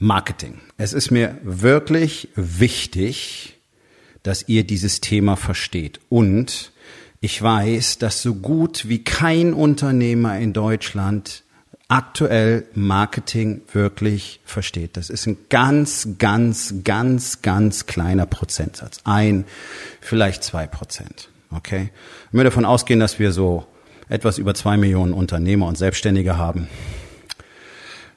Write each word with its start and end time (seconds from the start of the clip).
Marketing. 0.00 0.58
Es 0.78 0.94
ist 0.94 1.10
mir 1.10 1.38
wirklich 1.42 2.30
wichtig, 2.34 3.58
dass 4.22 4.48
ihr 4.48 4.64
dieses 4.64 5.00
Thema 5.00 5.36
versteht. 5.36 6.00
Und 6.08 6.72
ich 7.20 7.40
weiß, 7.40 7.98
dass 7.98 8.22
so 8.22 8.34
gut 8.34 8.88
wie 8.88 9.04
kein 9.04 9.52
Unternehmer 9.52 10.38
in 10.38 10.54
Deutschland 10.54 11.44
aktuell 11.88 12.66
Marketing 12.74 13.60
wirklich 13.72 14.40
versteht. 14.46 14.96
Das 14.96 15.10
ist 15.10 15.26
ein 15.26 15.36
ganz, 15.50 16.08
ganz, 16.18 16.76
ganz, 16.82 17.42
ganz 17.42 17.84
kleiner 17.84 18.24
Prozentsatz. 18.24 19.00
Ein, 19.04 19.44
vielleicht 20.00 20.42
zwei 20.44 20.66
Prozent. 20.66 21.28
Okay? 21.50 21.90
Wenn 22.30 22.40
wir 22.40 22.44
davon 22.44 22.64
ausgehen, 22.64 23.00
dass 23.00 23.18
wir 23.18 23.32
so 23.32 23.66
etwas 24.08 24.38
über 24.38 24.54
zwei 24.54 24.78
Millionen 24.78 25.12
Unternehmer 25.12 25.66
und 25.66 25.76
Selbstständige 25.76 26.38
haben, 26.38 26.68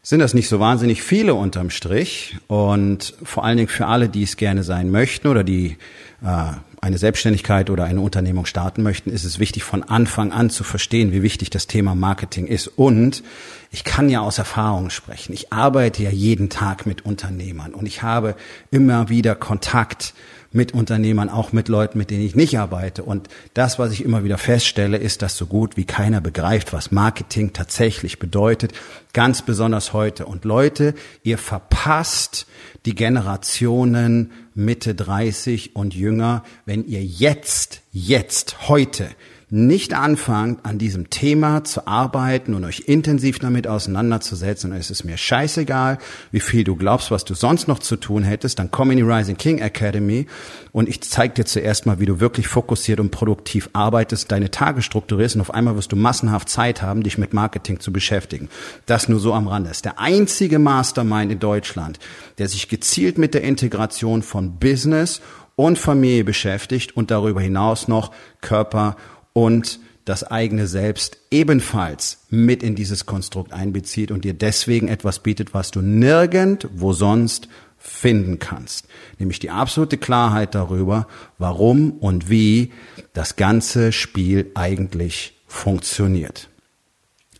sind 0.05 0.19
das 0.19 0.33
nicht 0.33 0.49
so 0.49 0.59
wahnsinnig 0.59 1.01
viele 1.01 1.33
unterm 1.33 1.69
Strich. 1.69 2.37
Und 2.47 3.15
vor 3.23 3.45
allen 3.45 3.57
Dingen 3.57 3.69
für 3.69 3.87
alle, 3.87 4.09
die 4.09 4.23
es 4.23 4.35
gerne 4.35 4.63
sein 4.63 4.91
möchten 4.91 5.29
oder 5.29 5.45
die 5.45 5.77
äh, 6.21 6.51
eine 6.81 6.97
Selbstständigkeit 6.97 7.69
oder 7.69 7.85
eine 7.85 8.01
Unternehmung 8.01 8.45
starten 8.45 8.83
möchten, 8.83 9.09
ist 9.09 9.23
es 9.23 9.39
wichtig, 9.39 9.63
von 9.63 9.83
Anfang 9.83 10.33
an 10.33 10.49
zu 10.49 10.65
verstehen, 10.65 11.13
wie 11.13 11.23
wichtig 11.23 11.49
das 11.49 11.67
Thema 11.67 11.95
Marketing 11.95 12.45
ist. 12.45 12.67
Und 12.67 13.23
ich 13.71 13.85
kann 13.85 14.09
ja 14.09 14.19
aus 14.19 14.37
Erfahrung 14.37 14.89
sprechen. 14.89 15.31
Ich 15.31 15.53
arbeite 15.53 16.03
ja 16.03 16.09
jeden 16.09 16.49
Tag 16.49 16.85
mit 16.85 17.05
Unternehmern 17.05 17.73
und 17.73 17.85
ich 17.85 18.03
habe 18.03 18.35
immer 18.69 19.07
wieder 19.07 19.35
Kontakt 19.35 20.13
mit 20.53 20.73
Unternehmern, 20.73 21.29
auch 21.29 21.51
mit 21.51 21.67
Leuten, 21.67 21.97
mit 21.97 22.09
denen 22.09 22.25
ich 22.25 22.35
nicht 22.35 22.57
arbeite. 22.57 23.03
Und 23.03 23.27
das, 23.53 23.79
was 23.79 23.91
ich 23.91 24.03
immer 24.03 24.23
wieder 24.23 24.37
feststelle, 24.37 24.97
ist, 24.97 25.21
dass 25.21 25.35
so 25.35 25.45
gut 25.45 25.77
wie 25.77 25.85
keiner 25.85 26.21
begreift, 26.21 26.73
was 26.73 26.91
Marketing 26.91 27.53
tatsächlich 27.53 28.19
bedeutet, 28.19 28.73
ganz 29.13 29.41
besonders 29.41 29.93
heute. 29.93 30.25
Und 30.25 30.45
Leute, 30.45 30.93
ihr 31.23 31.37
verpasst 31.37 32.47
die 32.85 32.95
Generationen 32.95 34.31
Mitte 34.55 34.95
30 34.95 35.75
und 35.75 35.95
jünger, 35.95 36.43
wenn 36.65 36.85
ihr 36.85 37.03
jetzt, 37.03 37.81
jetzt, 37.91 38.69
heute 38.69 39.09
nicht 39.55 39.93
anfangt, 39.93 40.65
an 40.65 40.79
diesem 40.79 41.11
Thema 41.11 41.63
zu 41.63 41.85
arbeiten 41.85 42.55
und 42.55 42.65
euch 42.65 42.85
intensiv 42.87 43.37
damit 43.37 43.67
auseinanderzusetzen, 43.67 44.71
und 44.71 44.77
es 44.77 44.89
ist 44.89 45.03
mir 45.03 45.15
scheißegal, 45.15 45.99
wie 46.31 46.39
viel 46.39 46.63
du 46.63 46.75
glaubst, 46.75 47.11
was 47.11 47.23
du 47.23 47.35
sonst 47.35 47.67
noch 47.67 47.77
zu 47.77 47.97
tun 47.97 48.23
hättest, 48.23 48.57
dann 48.57 48.71
komm 48.71 48.89
in 48.89 48.97
die 48.97 49.03
Rising 49.03 49.37
King 49.37 49.59
Academy 49.59 50.25
und 50.71 50.89
ich 50.89 51.01
zeige 51.01 51.35
dir 51.35 51.45
zuerst 51.45 51.85
mal, 51.85 51.99
wie 51.99 52.07
du 52.07 52.19
wirklich 52.19 52.47
fokussiert 52.47 52.99
und 52.99 53.11
produktiv 53.11 53.69
arbeitest, 53.73 54.31
deine 54.31 54.49
Tage 54.49 54.81
strukturierst 54.81 55.35
und 55.35 55.41
auf 55.41 55.53
einmal 55.53 55.75
wirst 55.75 55.91
du 55.91 55.95
massenhaft 55.95 56.49
Zeit 56.49 56.81
haben, 56.81 57.03
dich 57.03 57.19
mit 57.19 57.35
Marketing 57.35 57.79
zu 57.79 57.93
beschäftigen. 57.93 58.49
Das 58.87 59.07
nur 59.07 59.19
so 59.19 59.35
am 59.35 59.47
Rande. 59.47 59.69
Das 59.69 59.77
ist 59.77 59.85
der 59.85 59.99
einzige 59.99 60.57
Mastermind 60.57 61.31
in 61.31 61.37
Deutschland, 61.37 61.99
der 62.39 62.47
sich 62.47 62.69
gezielt 62.69 63.19
mit 63.19 63.35
der 63.35 63.43
Integration 63.43 64.23
von 64.23 64.57
Business 64.57 65.21
und 65.55 65.77
Familie 65.77 66.23
beschäftigt 66.23 66.97
und 66.97 67.11
darüber 67.11 67.41
hinaus 67.41 67.87
noch 67.87 68.11
Körper 68.41 68.95
und 69.33 69.79
das 70.05 70.23
eigene 70.23 70.67
Selbst 70.67 71.17
ebenfalls 71.31 72.25
mit 72.29 72.61
in 72.61 72.75
dieses 72.75 73.05
Konstrukt 73.05 73.53
einbezieht 73.53 74.11
und 74.11 74.25
dir 74.25 74.33
deswegen 74.33 74.87
etwas 74.87 75.19
bietet, 75.19 75.53
was 75.53 75.71
du 75.71 75.81
nirgendwo 75.81 76.93
sonst 76.93 77.47
finden 77.77 78.39
kannst. 78.39 78.87
Nämlich 79.19 79.39
die 79.39 79.49
absolute 79.49 79.97
Klarheit 79.97 80.55
darüber, 80.55 81.07
warum 81.37 81.91
und 81.91 82.29
wie 82.29 82.71
das 83.13 83.35
ganze 83.35 83.91
Spiel 83.91 84.51
eigentlich 84.55 85.41
funktioniert. 85.47 86.49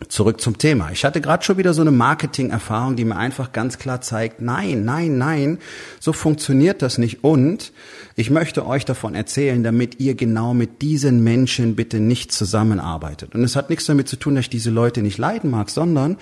Zurück 0.09 0.41
zum 0.41 0.57
Thema. 0.57 0.91
Ich 0.91 1.05
hatte 1.05 1.21
gerade 1.21 1.43
schon 1.43 1.57
wieder 1.57 1.73
so 1.73 1.81
eine 1.81 1.91
Marketing-Erfahrung, 1.91 2.95
die 2.95 3.05
mir 3.05 3.15
einfach 3.15 3.51
ganz 3.51 3.77
klar 3.77 4.01
zeigt, 4.01 4.41
nein, 4.41 4.85
nein, 4.85 5.17
nein, 5.17 5.59
so 5.99 6.13
funktioniert 6.13 6.81
das 6.81 6.97
nicht. 6.97 7.23
Und 7.23 7.73
ich 8.15 8.29
möchte 8.29 8.65
euch 8.65 8.85
davon 8.85 9.15
erzählen, 9.15 9.63
damit 9.63 9.99
ihr 9.99 10.15
genau 10.15 10.53
mit 10.53 10.81
diesen 10.81 11.23
Menschen 11.23 11.75
bitte 11.75 11.99
nicht 11.99 12.31
zusammenarbeitet. 12.31 13.35
Und 13.35 13.43
es 13.43 13.55
hat 13.55 13.69
nichts 13.69 13.85
damit 13.85 14.07
zu 14.07 14.15
tun, 14.15 14.35
dass 14.35 14.45
ich 14.45 14.49
diese 14.49 14.71
Leute 14.71 15.01
nicht 15.01 15.17
leiden 15.17 15.49
mag, 15.49 15.69
sondern 15.69 16.17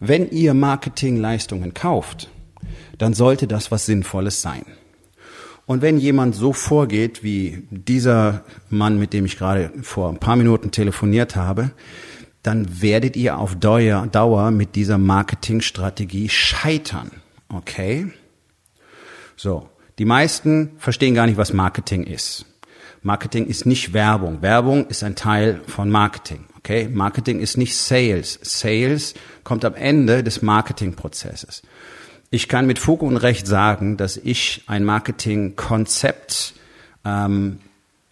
wenn 0.00 0.30
ihr 0.30 0.54
Marketingleistungen 0.54 1.74
kauft, 1.74 2.28
dann 2.98 3.14
sollte 3.14 3.46
das 3.46 3.70
was 3.70 3.86
Sinnvolles 3.86 4.42
sein. 4.42 4.64
Und 5.66 5.80
wenn 5.80 5.98
jemand 5.98 6.34
so 6.34 6.52
vorgeht 6.52 7.22
wie 7.22 7.62
dieser 7.70 8.44
Mann, 8.68 8.98
mit 8.98 9.12
dem 9.12 9.24
ich 9.24 9.38
gerade 9.38 9.70
vor 9.82 10.08
ein 10.08 10.18
paar 10.18 10.36
Minuten 10.36 10.70
telefoniert 10.70 11.36
habe, 11.36 11.70
dann 12.42 12.82
werdet 12.82 13.16
ihr 13.16 13.38
auf 13.38 13.54
Dauer 13.54 14.50
mit 14.50 14.74
dieser 14.74 14.98
Marketingstrategie 14.98 16.28
scheitern. 16.28 17.10
Okay? 17.48 18.10
So. 19.36 19.68
Die 19.98 20.04
meisten 20.06 20.72
verstehen 20.78 21.14
gar 21.14 21.26
nicht, 21.26 21.36
was 21.36 21.52
Marketing 21.52 22.04
ist. 22.04 22.46
Marketing 23.02 23.46
ist 23.46 23.66
nicht 23.66 23.92
Werbung. 23.92 24.42
Werbung 24.42 24.86
ist 24.86 25.04
ein 25.04 25.16
Teil 25.16 25.60
von 25.66 25.90
Marketing. 25.90 26.46
Okay? 26.58 26.88
Marketing 26.88 27.40
ist 27.40 27.58
nicht 27.58 27.76
Sales. 27.76 28.38
Sales 28.42 29.14
kommt 29.44 29.64
am 29.64 29.74
Ende 29.74 30.24
des 30.24 30.40
Marketingprozesses. 30.40 31.62
Ich 32.30 32.48
kann 32.48 32.66
mit 32.66 32.78
Fug 32.78 33.02
und 33.02 33.18
Recht 33.18 33.46
sagen, 33.46 33.96
dass 33.96 34.16
ich 34.16 34.64
ein 34.66 34.84
Marketingkonzept 34.84 36.54
ähm, 37.04 37.58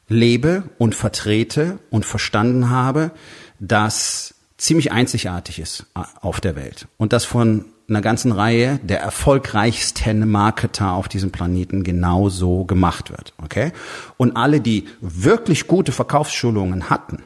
lebe 0.09 0.65
und 0.77 0.95
vertrete 0.95 1.79
und 1.89 2.05
verstanden 2.05 2.69
habe, 2.69 3.13
das 3.61 4.35
ziemlich 4.57 4.91
einzigartig 4.91 5.59
ist 5.59 5.87
äh, 5.95 6.01
auf 6.21 6.41
der 6.41 6.57
Welt 6.57 6.89
und 6.97 7.13
das 7.13 7.25
von 7.25 7.67
einer 7.89 8.01
ganzen 8.01 8.33
Reihe 8.33 8.79
der 8.83 9.01
erfolgreichsten 9.01 10.31
Marketer 10.31 10.93
auf 10.93 11.09
diesem 11.09 11.31
Planeten 11.33 11.83
genauso 11.83 12.65
gemacht 12.65 13.11
wird, 13.11 13.35
okay? 13.43 13.73
Und 14.17 14.37
alle, 14.37 14.61
die 14.61 14.87
wirklich 15.01 15.67
gute 15.67 15.91
Verkaufsschulungen 15.91 16.89
hatten, 16.89 17.25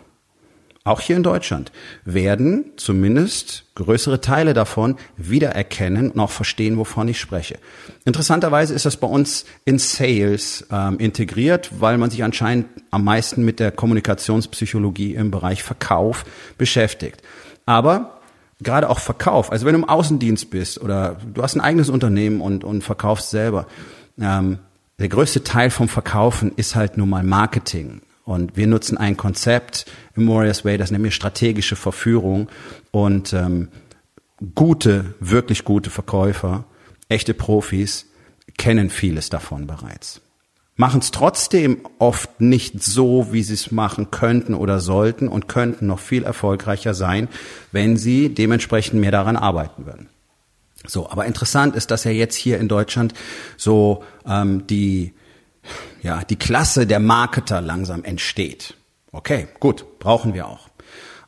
auch 0.84 1.00
hier 1.00 1.16
in 1.16 1.22
Deutschland, 1.22 1.72
werden 2.04 2.72
zumindest 2.76 3.64
größere 3.74 4.20
Teile 4.20 4.52
davon 4.52 4.96
wiedererkennen 5.16 6.10
und 6.10 6.20
auch 6.20 6.30
verstehen, 6.30 6.76
wovon 6.76 7.08
ich 7.08 7.18
spreche. 7.18 7.58
Interessanterweise 8.04 8.74
ist 8.74 8.84
das 8.84 8.98
bei 8.98 9.06
uns 9.06 9.46
in 9.64 9.78
Sales 9.78 10.66
ähm, 10.70 10.98
integriert, 10.98 11.70
weil 11.80 11.96
man 11.96 12.10
sich 12.10 12.22
anscheinend 12.22 12.66
am 12.90 13.02
meisten 13.02 13.46
mit 13.46 13.60
der 13.60 13.70
Kommunikationspsychologie 13.72 15.14
im 15.14 15.30
Bereich 15.30 15.62
Verkauf 15.62 16.26
beschäftigt. 16.58 17.22
Aber 17.64 18.20
gerade 18.60 18.90
auch 18.90 18.98
Verkauf, 18.98 19.50
also 19.50 19.64
wenn 19.64 19.72
du 19.72 19.80
im 19.80 19.88
Außendienst 19.88 20.50
bist 20.50 20.80
oder 20.80 21.16
du 21.32 21.42
hast 21.42 21.54
ein 21.54 21.62
eigenes 21.62 21.88
Unternehmen 21.88 22.42
und, 22.42 22.62
und 22.62 22.84
verkaufst 22.84 23.30
selber, 23.30 23.66
ähm, 24.20 24.58
der 24.98 25.08
größte 25.08 25.42
Teil 25.42 25.70
vom 25.70 25.88
Verkaufen 25.88 26.52
ist 26.56 26.76
halt 26.76 26.98
nun 26.98 27.08
mal 27.08 27.24
Marketing. 27.24 28.02
Und 28.24 28.56
wir 28.56 28.66
nutzen 28.66 28.96
ein 28.96 29.16
Konzept 29.16 29.86
im 30.16 30.28
Warriors 30.28 30.64
Way, 30.64 30.78
das 30.78 30.90
nennen 30.90 31.04
wir 31.04 31.10
strategische 31.10 31.76
Verführung. 31.76 32.48
Und 32.90 33.32
ähm, 33.32 33.68
gute, 34.54 35.14
wirklich 35.20 35.64
gute 35.64 35.90
Verkäufer, 35.90 36.64
echte 37.08 37.34
Profis, 37.34 38.06
kennen 38.56 38.90
vieles 38.90 39.28
davon 39.30 39.66
bereits. 39.66 40.20
Machen 40.76 41.00
es 41.00 41.12
trotzdem 41.12 41.82
oft 42.00 42.40
nicht 42.40 42.82
so, 42.82 43.28
wie 43.32 43.44
sie 43.44 43.54
es 43.54 43.70
machen 43.70 44.10
könnten 44.10 44.54
oder 44.54 44.80
sollten 44.80 45.28
und 45.28 45.46
könnten 45.46 45.86
noch 45.86 46.00
viel 46.00 46.24
erfolgreicher 46.24 46.94
sein, 46.94 47.28
wenn 47.70 47.96
sie 47.96 48.34
dementsprechend 48.34 49.00
mehr 49.00 49.12
daran 49.12 49.36
arbeiten 49.36 49.86
würden. 49.86 50.08
So, 50.86 51.08
aber 51.08 51.26
interessant 51.26 51.76
ist, 51.76 51.90
dass 51.90 52.04
ja 52.04 52.10
jetzt 52.10 52.34
hier 52.34 52.58
in 52.58 52.68
Deutschland 52.68 53.14
so 53.56 54.02
ähm, 54.26 54.66
die 54.66 55.14
ja, 56.02 56.24
die 56.24 56.36
Klasse 56.36 56.86
der 56.86 57.00
Marketer 57.00 57.60
langsam 57.60 58.04
entsteht. 58.04 58.74
Okay, 59.12 59.48
gut, 59.60 59.98
brauchen 59.98 60.34
wir 60.34 60.46
auch. 60.46 60.68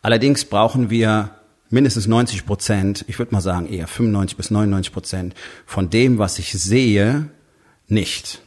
Allerdings 0.03 0.44
brauchen 0.44 0.91
wir 0.91 1.31
mindestens 1.71 2.06
90 2.06 2.47
Prozent, 2.47 3.05
ich 3.09 3.19
würde 3.19 3.33
mal 3.33 3.41
sagen 3.41 3.67
eher 3.67 3.87
95 3.87 4.37
bis 4.37 4.50
99 4.50 4.93
Prozent 4.93 5.35
von 5.65 5.91
dem, 5.91 6.19
was 6.19 6.38
ich 6.38 6.53
sehe, 6.53 7.31
nicht. 7.88 8.41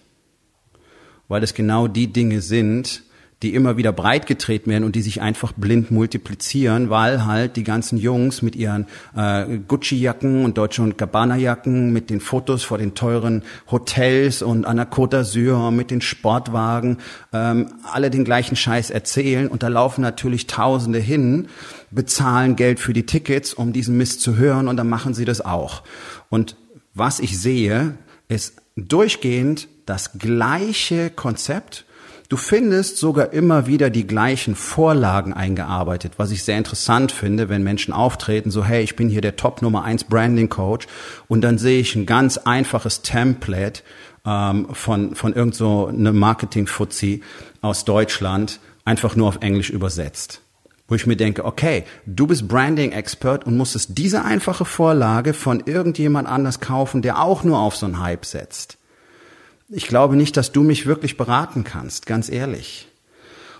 Weil 1.28 1.44
es 1.44 1.54
genau 1.54 1.88
die 1.88 2.12
Dinge 2.12 2.42
sind, 2.42 3.04
die 3.42 3.56
immer 3.56 3.78
wieder 3.78 3.94
breitgetreten 3.94 4.72
werden 4.72 4.84
und 4.84 4.96
die 4.96 5.02
sich 5.02 5.22
einfach 5.22 5.54
blind 5.54 5.92
multiplizieren, 5.92 6.90
weil 6.90 7.26
halt 7.26 7.56
die 7.56 7.64
ganzen 7.64 7.98
Jungs 7.98 8.42
mit 8.42 8.56
ihren 8.56 8.86
äh, 9.16 9.60
Gucci-Jacken 9.66 10.44
und 10.44 10.58
Deutsche 10.58 10.82
und 10.82 10.98
Gabbana-Jacken, 10.98 11.94
mit 11.94 12.10
den 12.10 12.20
Fotos 12.20 12.64
vor 12.64 12.78
den 12.78 12.96
teuren 12.96 13.44
Hotels 13.72 14.42
und 14.42 14.66
an 14.66 14.76
der 14.76 14.92
Côte 14.92 15.20
d'Azur, 15.20 15.72
mit 15.72 15.90
den 15.90 16.02
Sportwagen, 16.02 16.98
ähm, 17.32 17.68
alle 17.92 18.10
den 18.10 18.26
gleichen 18.26 18.58
Scheiß 18.58 18.90
erzählen 18.90 19.48
und 19.48 19.64
da 19.64 19.70
laufen 19.70 20.02
natürlich 20.02 20.48
Tausende 20.48 21.00
hin, 21.00 21.48
bezahlen 21.92 22.58
Geld 22.58 22.80
für 22.80 22.94
die 22.94 23.06
Tickets, 23.06 23.54
um 23.54 23.72
diesen 23.72 23.96
Mist 23.98 24.22
zu 24.22 24.36
hören 24.36 24.68
und 24.68 24.76
dann 24.76 24.90
machen 24.90 25.14
sie 25.14 25.26
das 25.26 25.40
auch. 25.40 25.84
Und 26.30 26.58
was 26.94 27.22
ich 27.22 27.40
sehe, 27.40 27.94
ist 28.28 28.62
durchgehend 28.76 29.70
das 29.86 30.20
gleiche 30.20 31.10
Konzept, 31.10 31.86
Du 32.30 32.38
findest 32.38 32.98
sogar 32.98 33.34
immer 33.34 33.66
wieder 33.66 33.90
die 33.90 34.06
gleichen 34.06 34.54
Vorlagen 34.54 35.34
eingearbeitet, 35.34 36.14
was 36.18 36.30
ich 36.30 36.44
sehr 36.44 36.60
interessant 36.60 37.12
finde, 37.12 37.50
wenn 37.50 37.64
Menschen 37.64 37.92
auftreten, 37.92 38.52
so 38.52 38.64
hey, 38.64 38.84
ich 38.84 38.96
bin 38.96 39.10
hier 39.10 39.22
der 39.22 39.36
Top 39.36 39.64
Nummer 39.64 39.84
1 39.84 40.04
Branding 40.04 40.48
Coach 40.48 40.86
und 41.28 41.42
dann 41.42 41.58
sehe 41.58 41.80
ich 41.80 41.96
ein 41.96 42.06
ganz 42.06 42.38
einfaches 42.38 43.02
Template 43.02 43.82
ähm, 44.28 44.68
von, 44.74 45.16
von 45.16 45.34
irgend 45.34 45.56
so 45.56 45.88
einem 45.88 46.20
Marketing-Fuzzi 46.20 47.24
aus 47.62 47.84
Deutschland, 47.84 48.60
einfach 48.86 49.16
nur 49.16 49.28
auf 49.28 49.40
Englisch 49.42 49.72
übersetzt. 49.72 50.42
Wo 50.88 50.94
ich 50.94 51.08
mir 51.08 51.18
denke, 51.18 51.46
okay, 51.46 51.84
du 52.06 52.28
bist 52.28 52.48
Branding-Expert 52.48 53.48
und 53.48 53.58
musstest 53.58 53.98
diese 53.98 54.24
einfache 54.24 54.66
Vorlage 54.66 55.34
von 55.34 55.64
irgendjemand 55.66 56.28
anders 56.28 56.60
kaufen, 56.60 57.02
der 57.02 57.24
auch 57.24 57.44
nur 57.44 57.58
auf 57.58 57.76
so 57.76 57.88
einen 57.88 58.00
Hype 58.00 58.26
setzt 58.26 58.79
ich 59.70 59.88
glaube 59.88 60.16
nicht, 60.16 60.36
dass 60.38 60.52
du 60.52 60.64
mich 60.64 60.86
wirklich 60.86 61.18
beraten 61.18 61.64
kannst, 61.64 62.06
ganz 62.06 62.30
ehrlich. 62.30 62.88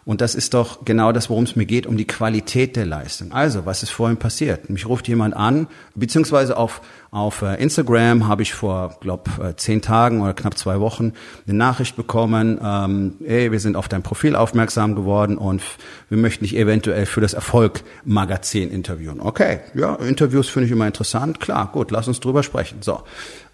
Und 0.06 0.22
das 0.22 0.34
ist 0.34 0.56
doch 0.56 0.86
genau 0.86 1.12
das, 1.12 1.30
worum 1.30 1.44
es 1.44 1.56
mir 1.56 1.68
geht, 1.68 1.86
um 1.86 1.96
die 1.96 2.08
Qualität 2.08 2.76
der 2.76 2.88
Leistung. 2.88 3.32
Also, 3.32 3.68
was 3.68 3.84
ist 3.84 3.92
vorhin 3.92 4.18
passiert? 4.18 4.68
Mich 4.70 4.88
ruft 4.88 5.08
jemand 5.08 5.36
an, 5.36 5.68
beziehungsweise 5.94 6.58
auf, 6.58 6.82
auf 7.12 7.44
äh, 7.44 7.62
Instagram 7.62 8.28
habe 8.28 8.42
ich 8.42 8.56
vor, 8.56 8.98
glaub, 9.02 9.30
äh, 9.40 9.56
zehn 9.56 9.84
Tagen 9.84 10.22
oder 10.22 10.34
knapp 10.34 10.58
zwei 10.58 10.80
Wochen 10.80 11.14
eine 11.46 11.58
Nachricht 11.58 11.96
bekommen, 11.96 12.60
ähm, 12.64 13.18
hey, 13.24 13.52
wir 13.52 13.60
sind 13.60 13.76
auf 13.76 13.88
dein 13.88 14.02
Profil 14.02 14.36
aufmerksam 14.36 14.96
geworden 14.96 15.38
und 15.38 15.62
wir 16.10 16.18
möchten 16.18 16.44
dich 16.44 16.56
eventuell 16.56 17.06
für 17.06 17.22
das 17.22 17.34
Erfolg-Magazin 17.34 18.72
interviewen. 18.72 19.20
Okay, 19.20 19.60
ja, 19.76 19.94
Interviews 19.96 20.50
finde 20.50 20.66
ich 20.66 20.72
immer 20.72 20.88
interessant. 20.88 21.40
Klar, 21.40 21.70
gut, 21.72 21.92
lass 21.92 22.08
uns 22.08 22.20
drüber 22.20 22.42
sprechen. 22.42 22.82
So, 22.82 23.02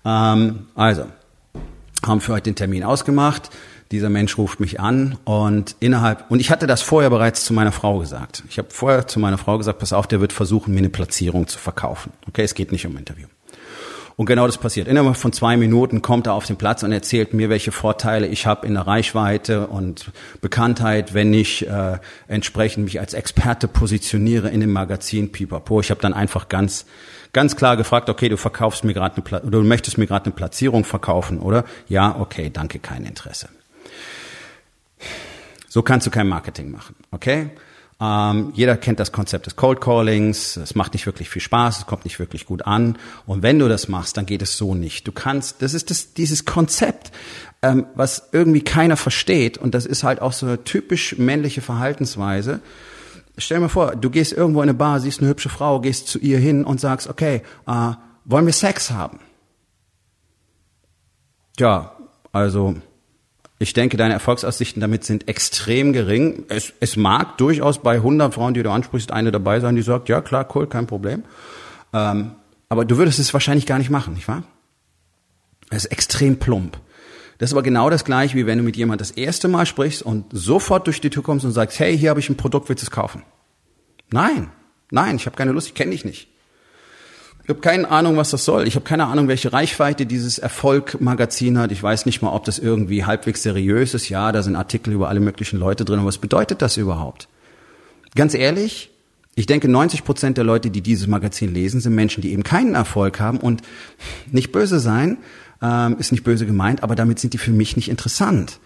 ähm, 0.06 0.68
also, 0.76 1.06
haben 2.06 2.22
für 2.22 2.34
heute 2.34 2.44
den 2.44 2.56
Termin 2.56 2.84
ausgemacht. 2.84 3.50
Dieser 3.92 4.10
Mensch 4.10 4.38
ruft 4.38 4.60
mich 4.60 4.80
an 4.80 5.18
und 5.26 5.76
innerhalb, 5.80 6.30
und 6.32 6.40
ich 6.40 6.50
hatte 6.50 6.66
das 6.66 6.82
vorher 6.82 7.12
bereits 7.12 7.46
zu 7.46 7.54
meiner 7.54 7.72
Frau 7.72 8.00
gesagt. 8.00 8.44
Ich 8.50 8.58
habe 8.58 8.70
vorher 8.72 9.08
zu 9.08 9.20
meiner 9.20 9.38
Frau 9.38 9.58
gesagt, 9.58 9.80
pass 9.80 9.94
auf, 9.94 10.08
der 10.08 10.22
wird 10.22 10.34
versuchen, 10.34 10.74
mir 10.74 10.80
eine 10.80 10.90
Platzierung 10.90 11.48
zu 11.48 11.60
verkaufen. 11.60 12.12
Okay, 12.28 12.44
es 12.44 12.56
geht 12.56 12.72
nicht 12.72 12.86
um 12.88 12.98
Interview. 12.98 13.28
Und 14.18 14.28
genau 14.28 14.46
das 14.46 14.58
passiert. 14.58 14.88
Innerhalb 14.88 15.18
von 15.18 15.34
zwei 15.34 15.58
Minuten 15.58 16.02
kommt 16.02 16.28
er 16.28 16.34
auf 16.34 16.46
den 16.46 16.56
Platz 16.56 16.84
und 16.84 16.94
erzählt 16.94 17.34
mir, 17.34 17.50
welche 17.50 17.74
Vorteile 17.74 18.28
ich 18.28 18.46
habe 18.48 18.66
in 18.66 18.76
der 18.76 18.88
Reichweite 18.88 19.68
und 19.68 20.12
Bekanntheit, 20.40 21.14
wenn 21.14 21.34
ich 21.34 21.68
äh, 21.68 22.00
entsprechend 22.28 22.86
mich 22.86 23.00
als 23.02 23.14
Experte 23.14 23.68
positioniere 23.68 24.50
in 24.50 24.62
dem 24.62 24.72
Magazin 24.72 25.34
Pipapo. 25.34 25.82
Ich 25.82 25.92
habe 25.92 26.02
dann 26.02 26.14
einfach 26.14 26.48
ganz 26.48 26.86
ganz 27.36 27.58
klar 27.58 27.76
gefragt, 27.76 28.10
okay, 28.10 28.30
du 28.30 28.38
verkaufst 28.38 28.86
mir 28.86 28.94
gerade 28.94 29.22
eine 29.22 29.52
du 29.52 29.62
möchtest 29.62 29.98
mir 29.98 30.08
gerade 30.08 30.26
eine 30.26 30.34
Platzierung 30.34 30.86
verkaufen, 30.86 31.40
oder? 31.40 31.66
Ja, 31.90 32.16
okay, 32.18 32.50
danke, 32.50 32.80
kein 32.80 33.06
Interesse. 33.06 33.50
So 35.68 35.82
kannst 35.82 36.08
du 36.08 36.12
kein 36.12 36.30
Marketing 36.30 36.72
machen, 36.72 36.96
okay? 37.12 37.50
Ähm, 38.00 38.54
jeder 38.56 38.78
kennt 38.78 39.02
das 39.02 39.12
Konzept 39.12 39.48
des 39.48 39.58
Cold 39.58 39.82
Callings. 39.82 40.56
Es 40.56 40.76
macht 40.76 40.94
nicht 40.94 41.06
wirklich 41.06 41.30
viel 41.30 41.42
Spaß, 41.42 41.80
es 41.80 41.86
kommt 41.86 42.06
nicht 42.06 42.20
wirklich 42.20 42.46
gut 42.46 42.66
an. 42.66 42.98
Und 43.26 43.44
wenn 43.44 43.60
du 43.60 43.68
das 43.68 43.90
machst, 43.90 44.16
dann 44.16 44.26
geht 44.26 44.42
es 44.42 44.56
so 44.56 44.74
nicht. 44.74 45.06
Du 45.06 45.12
kannst, 45.12 45.62
das 45.62 45.74
ist 45.74 45.92
das, 45.92 46.14
dieses 46.14 46.46
Konzept, 46.46 47.12
ähm, 47.62 47.86
was 47.96 48.30
irgendwie 48.32 48.62
keiner 48.62 48.96
versteht. 48.96 49.58
Und 49.58 49.76
das 49.76 49.86
ist 49.86 50.06
halt 50.06 50.22
auch 50.22 50.32
so 50.32 50.46
eine 50.46 50.64
typisch 50.64 51.18
männliche 51.18 51.62
Verhaltensweise. 51.62 52.62
Stell 53.38 53.60
mal 53.60 53.70
vor, 53.70 53.96
du 53.96 54.10
gehst 54.10 54.34
irgendwo 54.34 54.62
in 54.62 54.70
eine 54.70 54.78
Bar, 54.78 55.00
siehst 55.00 55.20
eine 55.20 55.30
hübsche 55.30 55.50
Frau, 55.50 55.82
gehst 55.82 56.08
zu 56.08 56.20
ihr 56.20 56.40
hin 56.40 56.64
und 56.64 56.80
sagst, 56.80 57.10
okay, 57.10 57.42
äh, 57.68 57.92
wollen 58.24 58.46
wir 58.46 58.54
Sex 58.54 58.92
haben? 58.92 59.20
Ja, 61.60 61.96
also 62.32 62.76
ich 63.60 63.74
denke, 63.74 63.98
deine 63.98 64.14
Erfolgsaussichten 64.14 64.82
damit 64.82 65.06
sind 65.06 65.28
extrem 65.28 65.94
gering. 65.94 66.46
Es, 66.50 66.74
es 66.80 66.98
mag 66.98 67.38
durchaus 67.38 67.80
bei 67.82 67.96
100 67.96 68.34
Frauen, 68.34 68.54
die 68.54 68.64
du 68.64 68.72
ansprichst, 68.72 69.12
eine 69.12 69.32
dabei 69.32 69.60
sein, 69.60 69.76
die 69.76 69.82
sagt, 69.82 70.10
ja 70.10 70.22
klar, 70.22 70.48
cool, 70.56 70.68
kein 70.68 70.88
Problem. 70.88 71.24
Ähm, 71.94 72.32
aber 72.68 72.84
du 72.84 72.98
würdest 72.98 73.20
es 73.20 73.34
wahrscheinlich 73.34 73.66
gar 73.66 73.78
nicht 73.78 73.90
machen, 73.90 74.14
nicht 74.14 74.28
wahr? 74.28 74.44
Es 75.70 75.86
ist 75.86 75.92
extrem 75.92 76.38
plump. 76.38 76.78
Das 77.38 77.50
ist 77.50 77.54
aber 77.54 77.64
genau 77.64 77.90
das 77.90 78.06
gleiche, 78.06 78.38
wie 78.38 78.46
wenn 78.46 78.58
du 78.58 78.64
mit 78.64 78.78
jemand 78.78 79.02
das 79.02 79.12
erste 79.12 79.48
Mal 79.48 79.66
sprichst 79.66 80.02
und 80.02 80.26
sofort 80.32 80.88
durch 80.88 81.02
die 81.02 81.10
Tür 81.10 81.24
kommst 81.24 81.46
und 81.46 81.52
sagst, 81.52 81.80
hey, 81.80 81.98
hier 81.98 82.10
habe 82.10 82.20
ich 82.20 82.30
ein 82.30 82.38
Produkt, 82.38 82.70
willst 82.70 82.84
du 82.84 82.86
es 82.86 82.92
kaufen? 82.92 83.24
Nein, 84.12 84.50
nein, 84.92 85.18
ich 85.18 85.26
habe 85.26 85.36
keine 85.36 85.52
Lust, 85.52 85.68
ich 85.68 85.74
kenne 85.74 85.92
dich 85.92 86.06
nicht. 86.06 86.30
Ich 87.44 87.50
habe 87.50 87.60
keine 87.60 87.92
Ahnung, 87.92 88.18
was 88.18 88.32
das 88.32 88.44
soll. 88.44 88.68
Ich 88.68 88.74
habe 88.74 88.86
keine 88.86 89.06
Ahnung, 89.06 89.28
welche 89.28 89.54
Reichweite 89.54 90.08
dieses 90.08 90.40
Erfolg-Magazin 90.40 91.60
hat. 91.60 91.72
Ich 91.72 91.84
weiß 91.84 92.08
nicht 92.08 92.24
mal, 92.24 92.32
ob 92.32 92.44
das 92.44 92.58
irgendwie 92.58 93.06
halbwegs 93.06 93.44
seriös 93.44 93.94
ist. 93.94 94.10
Ja, 94.10 94.32
da 94.32 94.42
sind 94.42 94.56
Artikel 94.56 94.92
über 94.94 95.10
alle 95.10 95.20
möglichen 95.20 95.60
Leute 95.60 95.86
drin. 95.86 96.00
Aber 96.00 96.08
was 96.08 96.18
bedeutet 96.18 96.64
das 96.64 96.76
überhaupt? 96.78 97.28
Ganz 98.16 98.34
ehrlich, 98.34 98.90
ich 99.36 99.46
denke, 99.46 99.68
90 99.68 100.04
Prozent 100.04 100.38
der 100.38 100.44
Leute, 100.44 100.72
die 100.72 100.82
dieses 100.82 101.06
Magazin 101.06 101.54
lesen, 101.54 101.82
sind 101.82 101.94
Menschen, 101.94 102.22
die 102.22 102.32
eben 102.32 102.44
keinen 102.44 102.74
Erfolg 102.74 103.20
haben 103.20 103.38
und 103.38 103.62
nicht 104.32 104.52
böse 104.52 104.80
sein, 104.80 105.18
ähm, 105.66 105.98
ist 105.98 106.12
nicht 106.12 106.24
böse 106.24 106.46
gemeint, 106.46 106.84
aber 106.84 106.96
damit 106.96 107.20
sind 107.20 107.34
die 107.34 107.38
für 107.38 107.52
mich 107.52 107.76
nicht 107.76 107.90
interessant, 107.90 108.60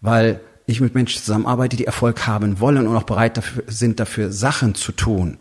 weil 0.00 0.40
ich 0.66 0.80
mit 0.80 0.94
Menschen 0.94 1.22
zusammenarbeite, 1.22 1.76
die 1.76 1.86
Erfolg 1.86 2.26
haben 2.26 2.60
wollen 2.60 2.86
und 2.86 2.96
auch 2.96 3.04
bereit 3.04 3.36
dafür, 3.36 3.64
sind, 3.66 4.00
dafür 4.00 4.30
Sachen 4.30 4.74
zu 4.74 4.92
tun. 4.92 5.38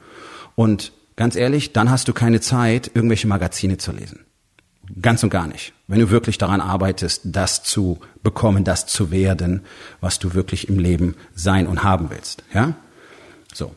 Und 0.56 0.94
ganz 1.16 1.36
ehrlich, 1.36 1.74
dann 1.74 1.90
hast 1.90 2.08
du 2.08 2.14
keine 2.14 2.40
Zeit, 2.40 2.92
irgendwelche 2.94 3.28
Magazine 3.28 3.78
zu 3.78 3.92
lesen. 3.92 4.26
Ganz 5.02 5.22
und 5.24 5.30
gar 5.30 5.48
nicht. 5.48 5.74
Wenn 5.88 6.00
du 6.00 6.10
wirklich 6.10 6.38
daran 6.38 6.62
arbeitest, 6.62 7.22
das 7.26 7.62
zu 7.64 8.00
bekommen, 8.24 8.64
das 8.64 8.88
zu 8.88 9.12
werden, 9.12 9.64
was 10.00 10.18
du 10.20 10.34
wirklich 10.34 10.70
im 10.70 10.80
Leben 10.80 11.16
sein 11.36 11.68
und 11.68 11.84
haben 11.84 12.10
willst, 12.10 12.44
ja? 12.54 12.76
So. 13.54 13.76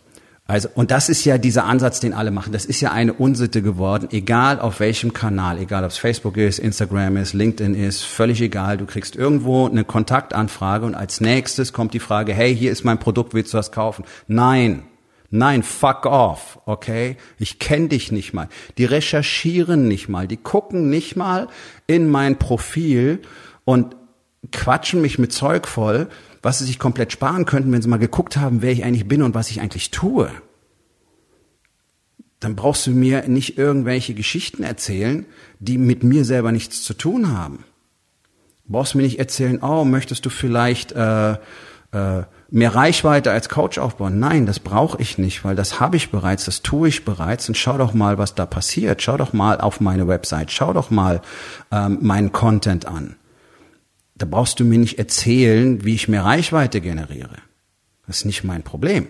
Also, 0.51 0.69
und 0.75 0.91
das 0.91 1.09
ist 1.09 1.25
ja 1.25 1.39
dieser 1.39 1.65
Ansatz, 1.65 2.01
den 2.01 2.13
alle 2.13 2.33
machen. 2.33 2.53
Das 2.53 2.65
ist 2.65 2.81
ja 2.81 2.91
eine 2.91 3.13
Unsitte 3.13 3.63
geworden, 3.63 4.09
egal 4.11 4.59
auf 4.59 4.81
welchem 4.81 5.13
Kanal, 5.13 5.59
egal 5.59 5.85
ob 5.85 5.91
es 5.91 5.99
Facebook 5.99 6.37
ist, 6.37 6.59
Instagram 6.59 7.19
ist, 7.19 7.35
LinkedIn 7.35 7.77
ist, 7.77 8.03
völlig 8.03 8.41
egal. 8.41 8.77
Du 8.77 8.85
kriegst 8.85 9.15
irgendwo 9.15 9.69
eine 9.69 9.85
Kontaktanfrage 9.85 10.87
und 10.87 10.97
als 10.97 11.21
nächstes 11.21 11.73
kommt 11.73 11.95
die 11.95 12.01
Frage, 12.01 12.35
hey, 12.35 12.53
hier 12.55 12.73
ist 12.73 12.83
mein 12.83 12.99
Produkt, 12.99 13.33
willst 13.33 13.53
du 13.53 13.59
das 13.59 13.71
kaufen? 13.71 14.05
Nein. 14.27 14.83
Nein, 15.31 15.63
fuck 15.63 16.07
off, 16.07 16.59
okay? 16.67 17.17
Ich 17.39 17.61
kenne 17.61 17.87
dich 17.87 18.11
nicht 18.11 18.35
mal. 18.35 18.49
Die 18.77 18.87
recherchieren 18.87 19.87
nicht 19.87 20.09
mal, 20.09 20.27
die 20.27 20.37
gucken 20.37 20.91
nicht 20.91 21.15
mal 21.15 21.47
in 21.87 22.09
mein 22.09 22.41
Profil 22.41 23.23
und 23.65 23.95
quatschen 24.51 25.01
mich 25.01 25.17
mit 25.21 25.33
Zeug 25.33 25.69
voll, 25.69 26.09
was 26.43 26.59
sie 26.59 26.65
sich 26.65 26.79
komplett 26.79 27.13
sparen 27.13 27.45
könnten, 27.45 27.73
wenn 27.73 27.83
sie 27.83 27.89
mal 27.89 27.99
geguckt 27.99 28.37
haben, 28.37 28.63
wer 28.63 28.73
ich 28.73 28.85
eigentlich 28.85 29.09
bin 29.09 29.23
und 29.23 29.35
was 29.35 29.51
ich 29.51 29.61
eigentlich 29.61 29.91
tue. 29.91 30.31
Dann 32.41 32.57
brauchst 32.57 32.87
du 32.87 32.93
mir 32.93 33.29
nicht 33.29 33.59
irgendwelche 33.59 34.15
Geschichten 34.15 34.63
erzählen, 34.63 35.27
die 35.59 35.77
mit 35.77 36.03
mir 36.03 36.25
selber 36.25 36.53
nichts 36.53 36.83
zu 36.83 36.95
tun 36.95 37.37
haben. 37.37 37.65
Du 38.65 38.73
brauchst 38.73 38.95
mir 38.95 39.03
nicht 39.03 39.19
erzählen, 39.19 39.63
oh, 39.63 39.85
möchtest 39.85 40.25
du 40.25 40.31
vielleicht 40.31 40.93
äh, 40.93 41.33
äh, 41.33 42.23
mehr 42.51 42.75
Reichweite 42.75 43.31
als 43.31 43.51
Coach 43.51 43.77
aufbauen? 43.77 44.19
Nein, 44.19 44.47
das 44.47 44.59
brauche 44.59 45.01
ich 45.03 45.19
nicht, 45.19 45.45
weil 45.45 45.55
das 45.55 45.81
habe 45.81 45.99
ich 45.99 46.11
bereits, 46.11 46.47
das 46.47 46.63
tue 46.63 46.89
ich 46.89 47.05
bereits. 47.05 47.47
Und 47.49 47.57
schau 47.57 47.77
doch 47.77 47.93
mal, 47.93 48.17
was 48.17 48.35
da 48.35 48.47
passiert. 48.47 49.03
Schau 49.03 49.19
doch 49.19 49.35
mal 49.35 49.61
auf 49.61 49.81
meine 49.81 50.09
Website, 50.09 50.51
schau 50.51 50.73
doch 50.73 50.91
mal 50.91 51.21
ähm, 51.71 51.99
meinen 52.01 52.33
Content 52.33 52.87
an. 52.87 53.17
Da 54.21 54.27
brauchst 54.27 54.61
du 54.61 54.67
mir 54.67 54.79
nicht 54.79 54.99
erzählen, 54.99 55.83
wie 55.83 55.95
ich 55.95 56.07
mehr 56.07 56.27
Reichweite 56.27 56.83
generiere. 56.83 57.37
Das 58.07 58.19
ist 58.19 58.25
nicht 58.27 58.45
mein 58.45 58.63
Problem. 58.63 59.07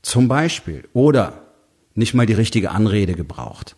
Zum 0.00 0.26
Beispiel. 0.26 0.88
Oder 0.94 1.42
nicht 1.94 2.14
mal 2.14 2.24
die 2.24 2.32
richtige 2.32 2.70
Anrede 2.70 3.12
gebraucht. 3.12 3.76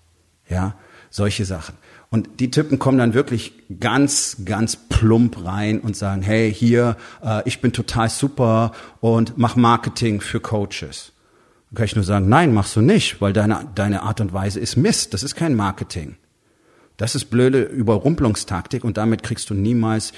Ja, 0.48 0.76
solche 1.10 1.44
Sachen. 1.44 1.74
Und 2.08 2.38
die 2.38 2.52
Typen 2.52 2.78
kommen 2.78 2.98
dann 2.98 3.14
wirklich 3.14 3.52
ganz, 3.80 4.36
ganz 4.44 4.76
plump 4.76 5.44
rein 5.44 5.80
und 5.80 5.96
sagen, 5.96 6.22
hey, 6.22 6.54
hier, 6.54 6.96
äh, 7.20 7.42
ich 7.44 7.60
bin 7.60 7.72
total 7.72 8.08
super 8.08 8.70
und 9.00 9.36
mach 9.38 9.56
Marketing 9.56 10.20
für 10.20 10.38
Coaches. 10.38 11.14
Dann 11.70 11.78
kann 11.78 11.84
ich 11.86 11.96
nur 11.96 12.04
sagen, 12.04 12.28
nein, 12.28 12.54
machst 12.54 12.76
du 12.76 12.80
nicht, 12.80 13.20
weil 13.20 13.32
deine, 13.32 13.66
deine 13.74 14.02
Art 14.02 14.20
und 14.20 14.32
Weise 14.32 14.60
ist 14.60 14.76
Mist. 14.76 15.14
Das 15.14 15.24
ist 15.24 15.34
kein 15.34 15.56
Marketing. 15.56 16.16
Das 16.96 17.14
ist 17.14 17.26
blöde 17.26 17.62
Überrumpelungstaktik 17.62 18.82
und 18.82 18.96
damit 18.96 19.22
kriegst 19.22 19.50
du 19.50 19.54
niemals, 19.54 20.12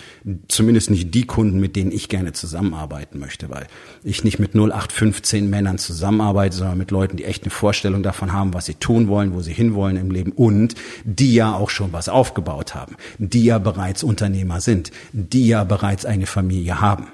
zumindest 0.47 0.91
nicht 0.91 1.13
die 1.13 1.27
Kunden, 1.27 1.59
mit 1.59 1.75
denen 1.75 1.91
ich 1.91 2.09
gerne 2.09 2.33
zusammenarbeiten 2.33 3.19
möchte, 3.19 3.51
weil 3.51 3.67
ich 4.05 4.23
nicht 4.23 4.39
mit 4.39 4.55
0815 4.55 5.51
Männern 5.51 5.79
zusammenarbeite, 5.79 6.57
sondern 6.57 6.79
mit 6.79 6.93
Leuten, 6.93 7.17
die 7.17 7.25
echt 7.25 7.43
eine 7.43 7.51
Vorstellung 7.51 8.05
davon 8.05 8.33
haben, 8.33 8.55
was 8.55 8.67
sie 8.67 8.75
tun 8.75 9.09
wollen, 9.09 9.35
wo 9.35 9.41
sie 9.41 9.53
hinwollen 9.53 9.97
im 9.97 10.13
Leben 10.13 10.31
und 10.31 10.77
die 11.05 11.35
ja 11.35 11.53
auch 11.53 11.71
schon 11.71 11.93
was 11.93 12.09
aufgebaut 12.09 12.77
haben, 12.77 12.95
die 13.19 13.45
ja 13.45 13.59
bereits 13.59 14.05
Unternehmer 14.05 14.61
sind, 14.61 14.93
die 15.13 15.49
ja 15.49 15.65
bereits 15.65 16.05
eine 16.05 16.27
Familie 16.27 16.81
haben. 16.81 17.09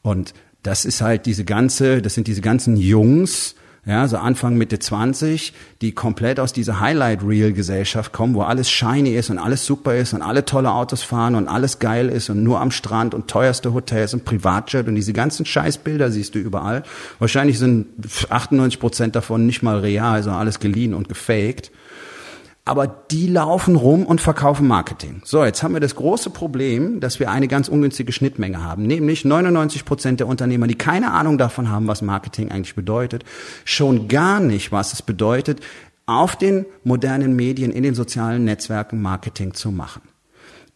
Und 0.00 0.32
das 0.62 0.86
ist 0.86 1.02
halt 1.02 1.26
diese 1.26 1.44
ganze, 1.44 2.00
das 2.00 2.14
sind 2.14 2.26
diese 2.26 2.40
ganzen 2.40 2.78
Jungs, 2.78 3.56
ja, 3.86 4.06
so 4.06 4.18
Anfang 4.18 4.56
Mitte 4.56 4.78
20, 4.78 5.52
die 5.80 5.92
komplett 5.92 6.40
aus 6.40 6.52
dieser 6.52 6.80
Highlight-Reel-Gesellschaft 6.80 8.12
kommen, 8.12 8.34
wo 8.34 8.42
alles 8.42 8.70
shiny 8.70 9.14
ist 9.14 9.30
und 9.30 9.38
alles 9.38 9.64
super 9.64 9.94
ist 9.96 10.12
und 10.12 10.22
alle 10.22 10.44
tolle 10.44 10.72
Autos 10.72 11.02
fahren 11.02 11.34
und 11.34 11.48
alles 11.48 11.78
geil 11.78 12.08
ist 12.08 12.28
und 12.28 12.42
nur 12.42 12.60
am 12.60 12.70
Strand 12.70 13.14
und 13.14 13.28
teuerste 13.28 13.72
Hotels 13.72 14.12
und 14.14 14.24
Privatjet 14.24 14.88
und 14.88 14.94
diese 14.94 15.12
ganzen 15.12 15.46
Scheißbilder 15.46 16.10
siehst 16.10 16.34
du 16.34 16.38
überall. 16.38 16.82
Wahrscheinlich 17.18 17.58
sind 17.58 17.86
98 18.28 18.78
Prozent 18.78 19.16
davon 19.16 19.46
nicht 19.46 19.62
mal 19.62 19.78
real, 19.78 20.22
sondern 20.22 20.40
alles 20.40 20.60
geliehen 20.60 20.92
und 20.92 21.08
gefaked 21.08 21.70
aber 22.68 22.86
die 22.86 23.26
laufen 23.26 23.76
rum 23.76 24.04
und 24.04 24.20
verkaufen 24.20 24.68
Marketing. 24.68 25.22
So, 25.24 25.44
jetzt 25.44 25.62
haben 25.62 25.72
wir 25.72 25.80
das 25.80 25.96
große 25.96 26.30
Problem, 26.30 27.00
dass 27.00 27.18
wir 27.18 27.30
eine 27.30 27.48
ganz 27.48 27.68
ungünstige 27.68 28.12
Schnittmenge 28.12 28.62
haben, 28.62 28.82
nämlich 28.82 29.24
99 29.24 29.84
Prozent 29.84 30.20
der 30.20 30.28
Unternehmer, 30.28 30.66
die 30.66 30.74
keine 30.74 31.12
Ahnung 31.12 31.38
davon 31.38 31.70
haben, 31.70 31.86
was 31.86 32.02
Marketing 32.02 32.50
eigentlich 32.50 32.74
bedeutet, 32.74 33.24
schon 33.64 34.06
gar 34.08 34.40
nicht, 34.40 34.70
was 34.70 34.92
es 34.92 35.02
bedeutet, 35.02 35.60
auf 36.04 36.36
den 36.36 36.66
modernen 36.84 37.36
Medien, 37.36 37.72
in 37.72 37.82
den 37.82 37.94
sozialen 37.94 38.44
Netzwerken 38.44 39.00
Marketing 39.00 39.54
zu 39.54 39.70
machen. 39.70 40.02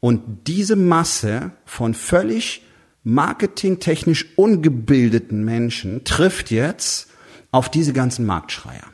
Und 0.00 0.46
diese 0.46 0.76
Masse 0.76 1.52
von 1.64 1.94
völlig 1.94 2.62
marketingtechnisch 3.04 4.26
ungebildeten 4.36 5.44
Menschen 5.44 6.04
trifft 6.04 6.50
jetzt 6.50 7.08
auf 7.50 7.70
diese 7.70 7.92
ganzen 7.92 8.24
Marktschreier. 8.24 8.86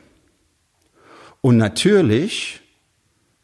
Und 1.41 1.57
natürlich 1.57 2.61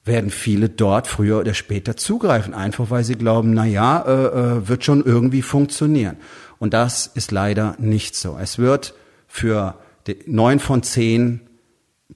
werden 0.06 0.30
viele 0.30 0.70
dort 0.70 1.08
früher 1.08 1.40
oder 1.40 1.56
später 1.56 1.98
zugreifen, 1.98 2.54
einfach 2.54 2.92
weil 2.92 3.04
sie 3.04 3.16
glauben, 3.16 3.54
na 3.54 3.66
ja, 3.66 4.02
äh, 4.02 4.12
äh, 4.58 4.68
wird 4.68 4.86
schon 4.86 5.04
irgendwie 5.04 5.42
funktionieren. 5.42 6.18
Und 6.60 6.74
das 6.74 7.08
ist 7.08 7.32
leider 7.32 7.76
nicht 7.80 8.16
so. 8.16 8.38
Es 8.40 8.60
wird 8.60 8.94
für 9.28 9.76
neun 10.28 10.60
von 10.60 10.84
zehn 10.84 11.42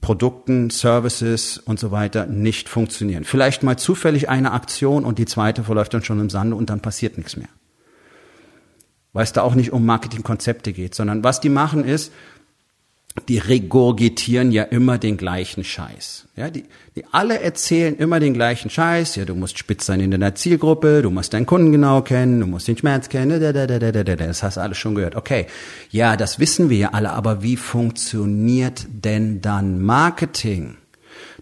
Produkten, 0.00 0.70
Services 0.70 1.58
und 1.58 1.80
so 1.80 1.90
weiter 1.90 2.26
nicht 2.26 2.68
funktionieren. 2.68 3.24
Vielleicht 3.24 3.64
mal 3.64 3.76
zufällig 3.76 4.28
eine 4.28 4.52
Aktion 4.52 5.04
und 5.04 5.18
die 5.18 5.26
zweite 5.26 5.64
verläuft 5.64 5.92
dann 5.92 6.04
schon 6.04 6.20
im 6.20 6.30
Sande 6.30 6.56
und 6.56 6.70
dann 6.70 6.80
passiert 6.80 7.18
nichts 7.18 7.36
mehr. 7.36 7.48
Weil 9.12 9.24
es 9.24 9.32
da 9.32 9.42
auch 9.42 9.56
nicht 9.56 9.72
um 9.72 9.84
Marketingkonzepte 9.84 10.72
geht, 10.72 10.94
sondern 10.94 11.24
was 11.24 11.40
die 11.40 11.48
machen 11.48 11.84
ist, 11.84 12.12
die 13.28 13.38
regurgitieren 13.38 14.52
ja 14.52 14.62
immer 14.62 14.98
den 14.98 15.16
gleichen 15.16 15.64
Scheiß. 15.64 16.28
Ja, 16.36 16.48
die, 16.48 16.64
die 16.96 17.04
alle 17.10 17.40
erzählen 17.40 17.96
immer 17.96 18.20
den 18.20 18.34
gleichen 18.34 18.70
Scheiß. 18.70 19.16
Ja, 19.16 19.24
du 19.24 19.34
musst 19.34 19.58
spitz 19.58 19.86
sein 19.86 20.00
in 20.00 20.10
deiner 20.10 20.34
Zielgruppe, 20.34 21.02
du 21.02 21.10
musst 21.10 21.34
deinen 21.34 21.46
Kunden 21.46 21.72
genau 21.72 22.02
kennen, 22.02 22.40
du 22.40 22.46
musst 22.46 22.68
den 22.68 22.76
Schmerz 22.76 23.08
kennen, 23.08 23.40
da, 23.40 23.52
da, 23.52 23.66
da, 23.66 23.78
da, 23.78 24.04
da, 24.04 24.16
das 24.16 24.42
hast 24.42 24.56
du 24.56 24.60
alles 24.60 24.78
schon 24.78 24.94
gehört. 24.94 25.16
Okay, 25.16 25.46
ja, 25.90 26.16
das 26.16 26.38
wissen 26.38 26.70
wir 26.70 26.78
ja 26.78 26.88
alle, 26.92 27.10
aber 27.10 27.42
wie 27.42 27.56
funktioniert 27.56 28.86
denn 28.88 29.40
dann 29.40 29.82
Marketing? 29.82 30.76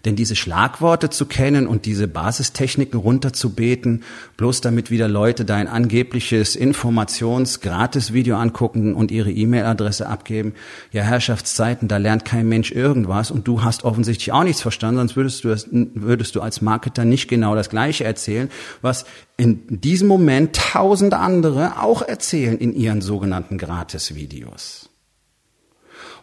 Denn 0.05 0.15
diese 0.15 0.35
Schlagworte 0.35 1.09
zu 1.09 1.25
kennen 1.25 1.67
und 1.67 1.85
diese 1.85 2.07
Basistechniken 2.07 2.99
runterzubeten, 2.99 4.03
bloß 4.37 4.61
damit 4.61 4.91
wieder 4.91 5.07
Leute 5.07 5.45
dein 5.45 5.67
angebliches 5.67 6.55
Informations-Gratis-Video 6.55 8.37
angucken 8.37 8.93
und 8.95 9.11
ihre 9.11 9.31
E-Mail-Adresse 9.31 10.07
abgeben, 10.07 10.53
ja 10.91 11.03
Herrschaftszeiten, 11.03 11.87
da 11.87 11.97
lernt 11.97 12.25
kein 12.25 12.47
Mensch 12.47 12.71
irgendwas 12.71 13.31
und 13.31 13.47
du 13.47 13.63
hast 13.63 13.83
offensichtlich 13.83 14.31
auch 14.31 14.43
nichts 14.43 14.61
verstanden, 14.61 14.99
sonst 14.99 15.15
würdest 15.15 15.43
du, 15.43 15.49
das, 15.49 15.67
würdest 15.71 16.35
du 16.35 16.41
als 16.41 16.61
Marketer 16.61 17.05
nicht 17.05 17.27
genau 17.27 17.55
das 17.55 17.69
Gleiche 17.69 18.03
erzählen, 18.03 18.49
was 18.81 19.05
in 19.37 19.79
diesem 19.79 20.07
Moment 20.07 20.55
tausend 20.55 21.13
andere 21.13 21.81
auch 21.81 22.01
erzählen 22.01 22.57
in 22.57 22.73
ihren 22.73 23.01
sogenannten 23.01 23.57
Gratis-Videos. 23.57 24.88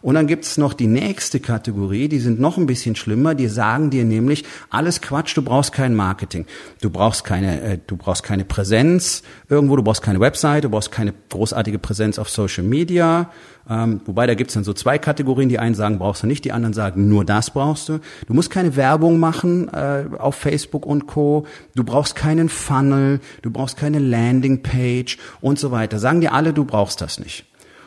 Und 0.02 0.14
dann 0.14 0.26
gibt's 0.26 0.58
noch 0.58 0.72
die 0.72 0.86
nächste 0.86 1.40
Kategorie, 1.40 2.08
die 2.08 2.18
sind 2.18 2.40
noch 2.40 2.58
ein 2.58 2.66
bisschen 2.66 2.96
schlimmer, 2.96 3.34
die 3.34 3.48
sagen 3.48 3.90
dir 3.90 4.04
nämlich, 4.04 4.44
alles 4.70 5.00
Quatsch, 5.00 5.36
du 5.36 5.42
brauchst 5.42 5.72
kein 5.72 5.94
Marketing. 5.94 6.46
Du 6.80 6.90
brauchst 6.90 7.24
keine, 7.24 7.60
äh, 7.60 7.78
du 7.86 7.96
brauchst 7.96 8.22
keine 8.22 8.44
Präsenz 8.44 9.22
irgendwo, 9.48 9.76
du 9.76 9.82
brauchst 9.82 10.02
keine 10.02 10.20
Website, 10.20 10.64
du 10.64 10.70
brauchst 10.70 10.92
keine 10.92 11.14
großartige 11.30 11.78
Präsenz 11.78 12.18
auf 12.18 12.28
Social 12.28 12.64
Media. 12.64 13.30
Ähm, 13.68 14.00
wobei 14.04 14.26
da 14.26 14.34
gibt's 14.34 14.54
dann 14.54 14.64
so 14.64 14.72
zwei 14.72 14.98
Kategorien. 14.98 15.48
Die 15.48 15.58
einen 15.58 15.74
sagen, 15.74 15.98
brauchst 15.98 16.22
du 16.22 16.26
nicht, 16.26 16.44
die 16.44 16.52
anderen 16.52 16.72
sagen, 16.72 17.08
nur 17.08 17.24
das 17.24 17.50
brauchst 17.50 17.88
du. 17.88 17.98
Du 18.26 18.34
musst 18.34 18.50
keine 18.50 18.76
Werbung 18.76 19.18
machen 19.18 19.68
äh, 19.72 20.04
auf 20.18 20.36
Facebook 20.36 20.86
und 20.86 21.06
Co. 21.06 21.46
Du 21.74 21.82
brauchst 21.82 22.14
keinen 22.14 22.48
Funnel, 22.48 23.20
du 23.42 23.50
brauchst 23.50 23.76
keine 23.76 23.98
Landingpage 23.98 25.18
und 25.40 25.58
so 25.58 25.70
weiter. 25.72 25.98
Sagen 25.98 26.20
dir 26.20 26.32
alle, 26.32 26.52
du 26.52 26.64
brauchst 26.64 27.00
das 27.00 27.18
nicht. 27.18 27.46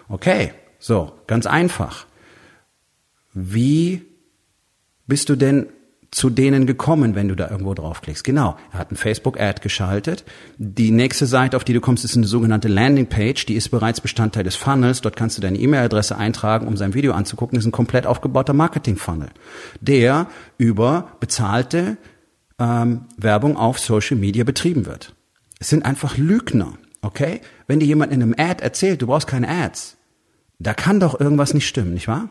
Okay, 0.10 0.52
so, 0.80 1.12
ganz 1.28 1.46
einfach. 1.46 2.06
Wie 3.34 4.02
bist 5.08 5.30
du 5.30 5.36
denn 5.36 5.68
zu 6.12 6.32
denen 6.32 6.66
gekommen, 6.66 7.14
wenn 7.14 7.28
du 7.28 7.36
da 7.36 7.50
irgendwo 7.50 7.74
draufklickst? 7.74 8.24
Genau, 8.24 8.58
er 8.72 8.80
hat 8.80 8.92
ein 8.92 8.96
Facebook-Ad 8.96 9.62
geschaltet. 9.62 10.24
Die 10.58 10.92
nächste 10.92 11.28
Seite, 11.28 11.58
auf 11.58 11.64
die 11.64 11.74
du 11.74 11.82
kommst, 11.82 12.04
ist 12.04 12.18
eine 12.18 12.26
sogenannte 12.26 12.68
Landingpage. 12.68 13.46
Die 13.46 13.54
ist 13.54 13.70
bereits 13.70 14.02
Bestandteil 14.02 14.44
des 14.44 14.56
Funnels. 14.56 15.02
Dort 15.02 15.16
kannst 15.16 15.38
du 15.38 15.42
deine 15.42 15.60
E-Mail-Adresse 15.60 16.18
eintragen, 16.18 16.68
um 16.68 16.78
sein 16.78 16.94
Video 16.94 17.14
anzugucken. 17.14 17.58
Das 17.58 17.64
ist 17.64 17.70
ein 17.70 17.74
komplett 17.74 18.08
aufgebauter 18.08 18.54
Marketing-Funnel, 18.54 19.30
der 19.82 20.28
über 20.58 21.12
bezahlte 21.20 21.98
ähm, 22.58 23.06
Werbung 23.18 23.58
auf 23.58 23.80
Social 23.80 24.18
Media 24.18 24.44
betrieben 24.44 24.86
wird. 24.86 25.14
Es 25.60 25.70
sind 25.70 25.86
einfach 25.86 26.18
Lügner, 26.18 26.74
okay? 27.02 27.42
Wenn 27.68 27.80
dir 27.80 27.86
jemand 27.86 28.14
in 28.14 28.24
einem 28.24 28.34
Ad 28.38 28.64
erzählt, 28.64 29.02
du 29.02 29.08
brauchst 29.08 29.28
keine 29.28 29.50
Ads, 29.50 29.98
da 30.60 30.74
kann 30.74 31.00
doch 31.00 31.20
irgendwas 31.20 31.54
nicht 31.54 31.68
stimmen, 31.68 31.94
nicht 31.94 32.08
wahr? 32.08 32.30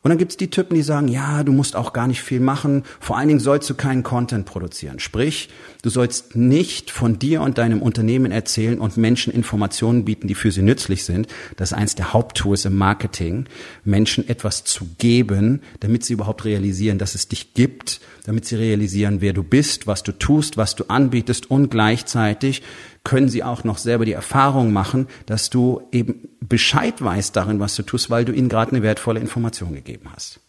Und 0.00 0.10
dann 0.10 0.18
gibt's 0.18 0.36
die 0.36 0.50
Typen, 0.50 0.76
die 0.76 0.82
sagen, 0.82 1.08
ja, 1.08 1.42
du 1.42 1.52
musst 1.52 1.74
auch 1.74 1.92
gar 1.92 2.06
nicht 2.06 2.22
viel 2.22 2.38
machen. 2.38 2.84
Vor 3.00 3.18
allen 3.18 3.28
Dingen 3.28 3.40
sollst 3.40 3.68
du 3.68 3.74
keinen 3.74 4.04
Content 4.04 4.46
produzieren. 4.46 5.00
Sprich, 5.00 5.48
du 5.82 5.90
sollst 5.90 6.36
nicht 6.36 6.92
von 6.92 7.18
dir 7.18 7.42
und 7.42 7.58
deinem 7.58 7.82
Unternehmen 7.82 8.30
erzählen 8.30 8.78
und 8.78 8.96
Menschen 8.96 9.32
Informationen 9.32 10.04
bieten, 10.04 10.28
die 10.28 10.36
für 10.36 10.52
sie 10.52 10.62
nützlich 10.62 11.04
sind. 11.04 11.26
Das 11.56 11.72
ist 11.72 11.76
eins 11.76 11.96
der 11.96 12.12
Haupttools 12.12 12.64
im 12.64 12.76
Marketing, 12.76 13.46
Menschen 13.84 14.28
etwas 14.28 14.62
zu 14.62 14.86
geben, 14.98 15.62
damit 15.80 16.04
sie 16.04 16.12
überhaupt 16.12 16.44
realisieren, 16.44 16.98
dass 16.98 17.16
es 17.16 17.26
dich 17.26 17.54
gibt, 17.54 18.00
damit 18.24 18.44
sie 18.44 18.54
realisieren, 18.54 19.20
wer 19.20 19.32
du 19.32 19.42
bist, 19.42 19.88
was 19.88 20.04
du 20.04 20.12
tust, 20.12 20.56
was 20.56 20.76
du 20.76 20.84
anbietest 20.88 21.50
und 21.50 21.70
gleichzeitig 21.70 22.62
können 23.08 23.30
sie 23.30 23.42
auch 23.42 23.64
noch 23.64 23.78
selber 23.78 24.04
die 24.04 24.12
Erfahrung 24.12 24.70
machen, 24.70 25.06
dass 25.24 25.48
du 25.48 25.80
eben 25.92 26.28
Bescheid 26.40 27.00
weißt 27.02 27.34
darin, 27.34 27.58
was 27.58 27.74
du 27.74 27.82
tust, 27.82 28.10
weil 28.10 28.26
du 28.26 28.32
ihnen 28.32 28.50
gerade 28.50 28.72
eine 28.72 28.82
wertvolle 28.82 29.18
Information 29.18 29.72
gegeben 29.72 30.10
hast. 30.14 30.40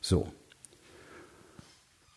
So. 0.00 0.26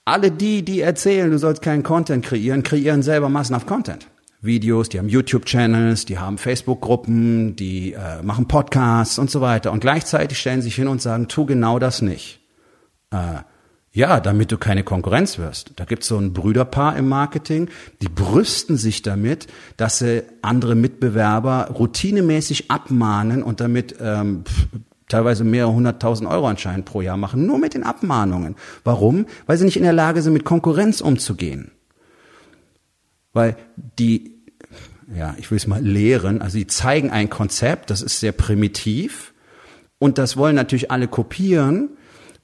Alle 0.05 0.31
die, 0.31 0.63
die 0.63 0.79
erzählen, 0.79 1.29
du 1.29 1.37
sollst 1.37 1.61
keinen 1.61 1.83
Content 1.83 2.23
kreieren, 2.23 2.63
kreieren 2.63 3.03
selber 3.03 3.27
massenhaft 3.27 3.67
Content. 3.67 4.07
Videos, 4.39 4.87
die 4.87 4.97
haben 4.97 5.09
YouTube-Channels, 5.09 6.05
die 6.05 6.19
haben 6.19 6.37
Facebook-Gruppen, 6.37 7.57
die 7.57 7.91
äh, 7.91 8.23
machen 8.23 8.47
Podcasts 8.47 9.19
und 9.19 9.29
so 9.29 9.41
weiter. 9.41 9.73
Und 9.73 9.81
gleichzeitig 9.81 10.39
stellen 10.39 10.61
sich 10.61 10.75
hin 10.75 10.87
und 10.87 11.01
sagen, 11.01 11.27
tu 11.27 11.45
genau 11.45 11.79
das 11.79 12.01
nicht. 12.01 12.39
Äh, 13.11 13.39
ja, 13.95 14.19
damit 14.19 14.51
du 14.51 14.57
keine 14.57 14.83
Konkurrenz 14.83 15.39
wirst. 15.39 15.71
Da 15.77 15.85
gibt's 15.85 16.07
so 16.07 16.17
ein 16.17 16.33
Brüderpaar 16.33 16.97
im 16.97 17.07
Marketing, 17.07 17.69
die 18.01 18.09
brüsten 18.09 18.75
sich 18.75 19.01
damit, 19.01 19.47
dass 19.77 19.99
sie 19.99 20.23
andere 20.41 20.75
Mitbewerber 20.75 21.69
routinemäßig 21.73 22.69
abmahnen 22.69 23.41
und 23.41 23.61
damit 23.61 23.95
ähm, 24.01 24.43
teilweise 25.07 25.45
mehrere 25.45 25.71
hunderttausend 25.71 26.29
Euro 26.29 26.45
anscheinend 26.45 26.83
pro 26.83 26.99
Jahr 26.99 27.15
machen, 27.15 27.45
nur 27.45 27.57
mit 27.57 27.73
den 27.73 27.83
Abmahnungen. 27.83 28.57
Warum? 28.83 29.27
Weil 29.45 29.57
sie 29.57 29.63
nicht 29.63 29.77
in 29.77 29.83
der 29.83 29.93
Lage 29.93 30.21
sind, 30.21 30.33
mit 30.33 30.43
Konkurrenz 30.43 30.99
umzugehen. 30.99 31.71
Weil 33.31 33.55
die, 33.97 34.35
ja, 35.15 35.35
ich 35.37 35.49
will 35.51 35.55
es 35.57 35.67
mal 35.67 35.81
lehren, 35.81 36.41
also 36.41 36.57
die 36.57 36.67
zeigen 36.67 37.11
ein 37.11 37.29
Konzept, 37.29 37.89
das 37.91 38.01
ist 38.01 38.19
sehr 38.19 38.33
primitiv 38.33 39.33
und 39.99 40.17
das 40.17 40.35
wollen 40.35 40.55
natürlich 40.57 40.91
alle 40.91 41.07
kopieren, 41.07 41.91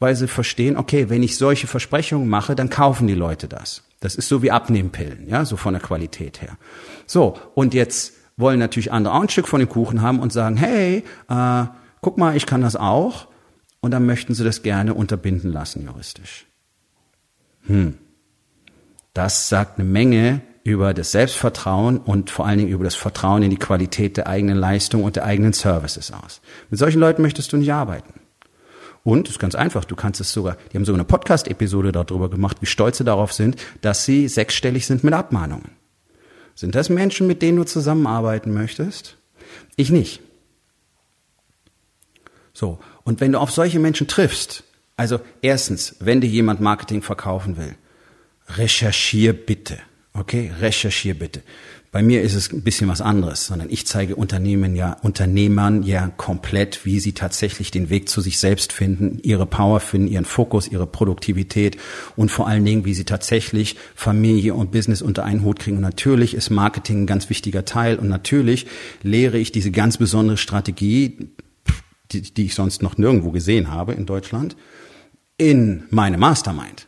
weil 0.01 0.15
sie 0.15 0.27
verstehen, 0.27 0.77
okay, 0.77 1.09
wenn 1.09 1.21
ich 1.21 1.37
solche 1.37 1.67
Versprechungen 1.67 2.27
mache, 2.27 2.55
dann 2.55 2.71
kaufen 2.71 3.05
die 3.05 3.13
Leute 3.13 3.47
das. 3.47 3.83
Das 3.99 4.15
ist 4.15 4.27
so 4.27 4.41
wie 4.41 4.49
Abnehmpillen, 4.49 5.29
ja, 5.29 5.45
so 5.45 5.57
von 5.57 5.75
der 5.75 5.81
Qualität 5.81 6.41
her. 6.41 6.57
So, 7.05 7.37
und 7.53 7.75
jetzt 7.75 8.13
wollen 8.35 8.57
natürlich 8.57 8.91
andere 8.91 9.13
auch 9.13 9.21
ein 9.21 9.29
Stück 9.29 9.47
von 9.47 9.59
dem 9.59 9.69
Kuchen 9.69 10.01
haben 10.01 10.19
und 10.19 10.33
sagen, 10.33 10.57
hey, 10.57 11.03
äh, 11.29 11.65
guck 12.01 12.17
mal, 12.17 12.35
ich 12.35 12.47
kann 12.47 12.61
das 12.61 12.75
auch. 12.75 13.27
Und 13.79 13.91
dann 13.91 14.07
möchten 14.07 14.33
sie 14.33 14.43
das 14.43 14.63
gerne 14.63 14.95
unterbinden 14.95 15.53
lassen, 15.53 15.85
juristisch. 15.85 16.47
Hm. 17.67 17.99
Das 19.13 19.49
sagt 19.49 19.77
eine 19.77 19.87
Menge 19.87 20.41
über 20.63 20.95
das 20.95 21.11
Selbstvertrauen 21.11 21.99
und 21.99 22.31
vor 22.31 22.47
allen 22.47 22.57
Dingen 22.57 22.71
über 22.71 22.85
das 22.85 22.95
Vertrauen 22.95 23.43
in 23.43 23.51
die 23.51 23.57
Qualität 23.57 24.17
der 24.17 24.25
eigenen 24.25 24.57
Leistung 24.57 25.03
und 25.03 25.15
der 25.15 25.25
eigenen 25.25 25.53
Services 25.53 26.11
aus. 26.11 26.41
Mit 26.71 26.79
solchen 26.79 26.99
Leuten 26.99 27.21
möchtest 27.21 27.53
du 27.53 27.57
nicht 27.57 27.71
arbeiten. 27.71 28.20
Und 29.03 29.27
es 29.27 29.35
ist 29.35 29.39
ganz 29.39 29.55
einfach, 29.55 29.85
du 29.85 29.95
kannst 29.95 30.21
es 30.21 30.31
sogar, 30.31 30.57
die 30.71 30.77
haben 30.77 30.85
so 30.85 30.93
eine 30.93 31.03
Podcast-Episode 31.03 31.91
darüber 31.91 32.29
gemacht, 32.29 32.57
wie 32.61 32.67
stolz 32.67 32.99
sie 32.99 33.03
darauf 33.03 33.33
sind, 33.33 33.57
dass 33.81 34.05
sie 34.05 34.27
sechsstellig 34.27 34.85
sind 34.85 35.03
mit 35.03 35.13
Abmahnungen. 35.13 35.71
Sind 36.53 36.75
das 36.75 36.89
Menschen, 36.89 37.25
mit 37.25 37.41
denen 37.41 37.57
du 37.57 37.63
zusammenarbeiten 37.63 38.53
möchtest? 38.53 39.17
Ich 39.75 39.89
nicht. 39.89 40.21
So, 42.53 42.79
und 43.03 43.21
wenn 43.21 43.31
du 43.31 43.39
auf 43.39 43.51
solche 43.51 43.79
Menschen 43.79 44.07
triffst, 44.07 44.63
also 44.97 45.19
erstens, 45.41 45.95
wenn 45.99 46.21
dir 46.21 46.29
jemand 46.29 46.61
Marketing 46.61 47.01
verkaufen 47.01 47.57
will, 47.57 47.75
recherchier 48.49 49.33
bitte. 49.33 49.79
Okay, 50.13 50.51
recherchier 50.59 51.17
bitte. 51.17 51.41
Bei 51.91 52.01
mir 52.01 52.21
ist 52.21 52.35
es 52.35 52.53
ein 52.53 52.61
bisschen 52.61 52.87
was 52.87 53.01
anderes, 53.01 53.47
sondern 53.47 53.69
ich 53.69 53.85
zeige 53.85 54.15
Unternehmen 54.15 54.77
ja, 54.77 54.93
Unternehmern 55.01 55.83
ja 55.83 56.07
komplett, 56.07 56.85
wie 56.85 57.01
sie 57.01 57.11
tatsächlich 57.11 57.69
den 57.69 57.89
Weg 57.89 58.07
zu 58.07 58.21
sich 58.21 58.39
selbst 58.39 58.71
finden, 58.71 59.19
ihre 59.23 59.45
Power 59.45 59.81
finden, 59.81 60.07
ihren 60.07 60.23
Fokus, 60.23 60.69
ihre 60.69 60.87
Produktivität 60.87 61.75
und 62.15 62.31
vor 62.31 62.47
allen 62.47 62.63
Dingen, 62.63 62.85
wie 62.85 62.93
sie 62.93 63.03
tatsächlich 63.03 63.75
Familie 63.93 64.53
und 64.53 64.71
Business 64.71 65.01
unter 65.01 65.25
einen 65.25 65.43
Hut 65.43 65.59
kriegen. 65.59 65.75
Und 65.75 65.83
natürlich 65.83 66.33
ist 66.33 66.49
Marketing 66.49 67.01
ein 67.01 67.07
ganz 67.07 67.29
wichtiger 67.29 67.65
Teil 67.65 67.99
und 67.99 68.07
natürlich 68.07 68.67
lehre 69.03 69.37
ich 69.37 69.51
diese 69.51 69.71
ganz 69.71 69.97
besondere 69.97 70.37
Strategie, 70.37 71.33
die, 72.13 72.21
die 72.21 72.45
ich 72.45 72.55
sonst 72.55 72.81
noch 72.81 72.97
nirgendwo 72.97 73.31
gesehen 73.31 73.69
habe 73.69 73.91
in 73.91 74.05
Deutschland, 74.05 74.55
in 75.37 75.83
meine 75.89 76.17
Mastermind. 76.17 76.87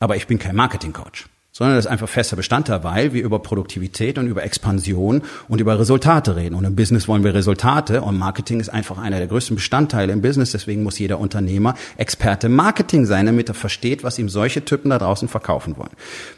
Aber 0.00 0.16
ich 0.16 0.26
bin 0.26 0.38
kein 0.38 0.54
Marketing-Coach 0.54 1.30
sondern 1.52 1.76
das 1.76 1.86
ist 1.86 1.90
einfach 1.90 2.08
fester 2.08 2.36
Bestandteil, 2.36 2.84
weil 2.84 3.12
wir 3.12 3.24
über 3.24 3.40
Produktivität 3.40 4.18
und 4.18 4.28
über 4.28 4.44
Expansion 4.44 5.22
und 5.48 5.60
über 5.60 5.78
Resultate 5.78 6.36
reden. 6.36 6.54
Und 6.54 6.64
im 6.64 6.76
Business 6.76 7.08
wollen 7.08 7.24
wir 7.24 7.34
Resultate 7.34 8.02
und 8.02 8.18
Marketing 8.18 8.60
ist 8.60 8.68
einfach 8.68 8.98
einer 8.98 9.18
der 9.18 9.26
größten 9.26 9.56
Bestandteile 9.56 10.12
im 10.12 10.22
Business. 10.22 10.52
Deswegen 10.52 10.84
muss 10.84 10.98
jeder 10.98 11.18
Unternehmer 11.18 11.74
Experte 11.96 12.48
Marketing 12.48 13.04
sein, 13.04 13.26
damit 13.26 13.48
er 13.48 13.54
versteht, 13.54 14.04
was 14.04 14.18
ihm 14.18 14.28
solche 14.28 14.64
Typen 14.64 14.90
da 14.90 14.98
draußen 14.98 15.26
verkaufen 15.26 15.76
wollen. 15.76 15.90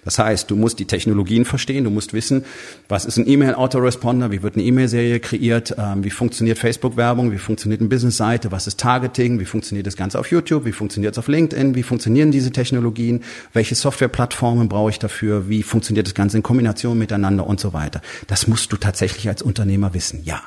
Das 0.04 0.19
heißt, 0.19 0.50
du 0.50 0.57
musst 0.57 0.78
die 0.78 0.87
Technologien 0.87 1.45
verstehen, 1.45 1.85
du 1.85 1.90
musst 1.90 2.14
wissen, 2.14 2.47
was 2.88 3.04
ist 3.04 3.19
ein 3.19 3.28
E-Mail-Autoresponder, 3.28 4.31
wie 4.31 4.42
wird 4.42 4.54
eine 4.54 4.64
E-Mail-Serie 4.64 5.21
kreiert, 5.21 5.75
ähm, 5.78 6.04
wie 6.04 6.11
funktioniert 6.11 6.59
Facebook-Werbung, 6.59 7.33
wie 7.33 7.38
funktioniert 7.38 7.83
eine 7.83 7.90
Business-Seite, 7.90 8.50
was 8.50 8.66
ist 8.66 8.81
Targeting, 8.81 9.38
wie 9.40 9.45
funktioniert 9.45 9.87
das 9.87 9.97
Ganze 9.97 10.19
auf 10.19 10.31
YouTube, 10.31 10.64
wie 10.64 10.73
funktioniert 10.73 11.12
es 11.12 11.19
auf 11.19 11.28
LinkedIn, 11.28 11.75
wie 11.75 11.83
funktionieren 11.83 12.31
diese 12.31 12.50
Technologien, 12.50 13.23
welche 13.52 13.75
Softwareplattformen 13.75 14.69
brauche 14.71 14.88
ich 14.88 15.02
dafür, 15.03 15.49
wie 15.49 15.63
funktioniert 15.63 16.07
das 16.07 16.15
Ganze 16.15 16.37
in 16.37 16.43
Kombination 16.43 16.99
miteinander 16.99 17.47
und 17.47 17.61
so 17.61 17.73
weiter. 17.73 18.01
Das 18.27 18.47
musst 18.47 18.73
du 18.73 18.77
tatsächlich 18.77 19.29
als 19.29 19.43
Unternehmer 19.43 19.95
wissen. 19.95 20.23
Ja. 20.25 20.43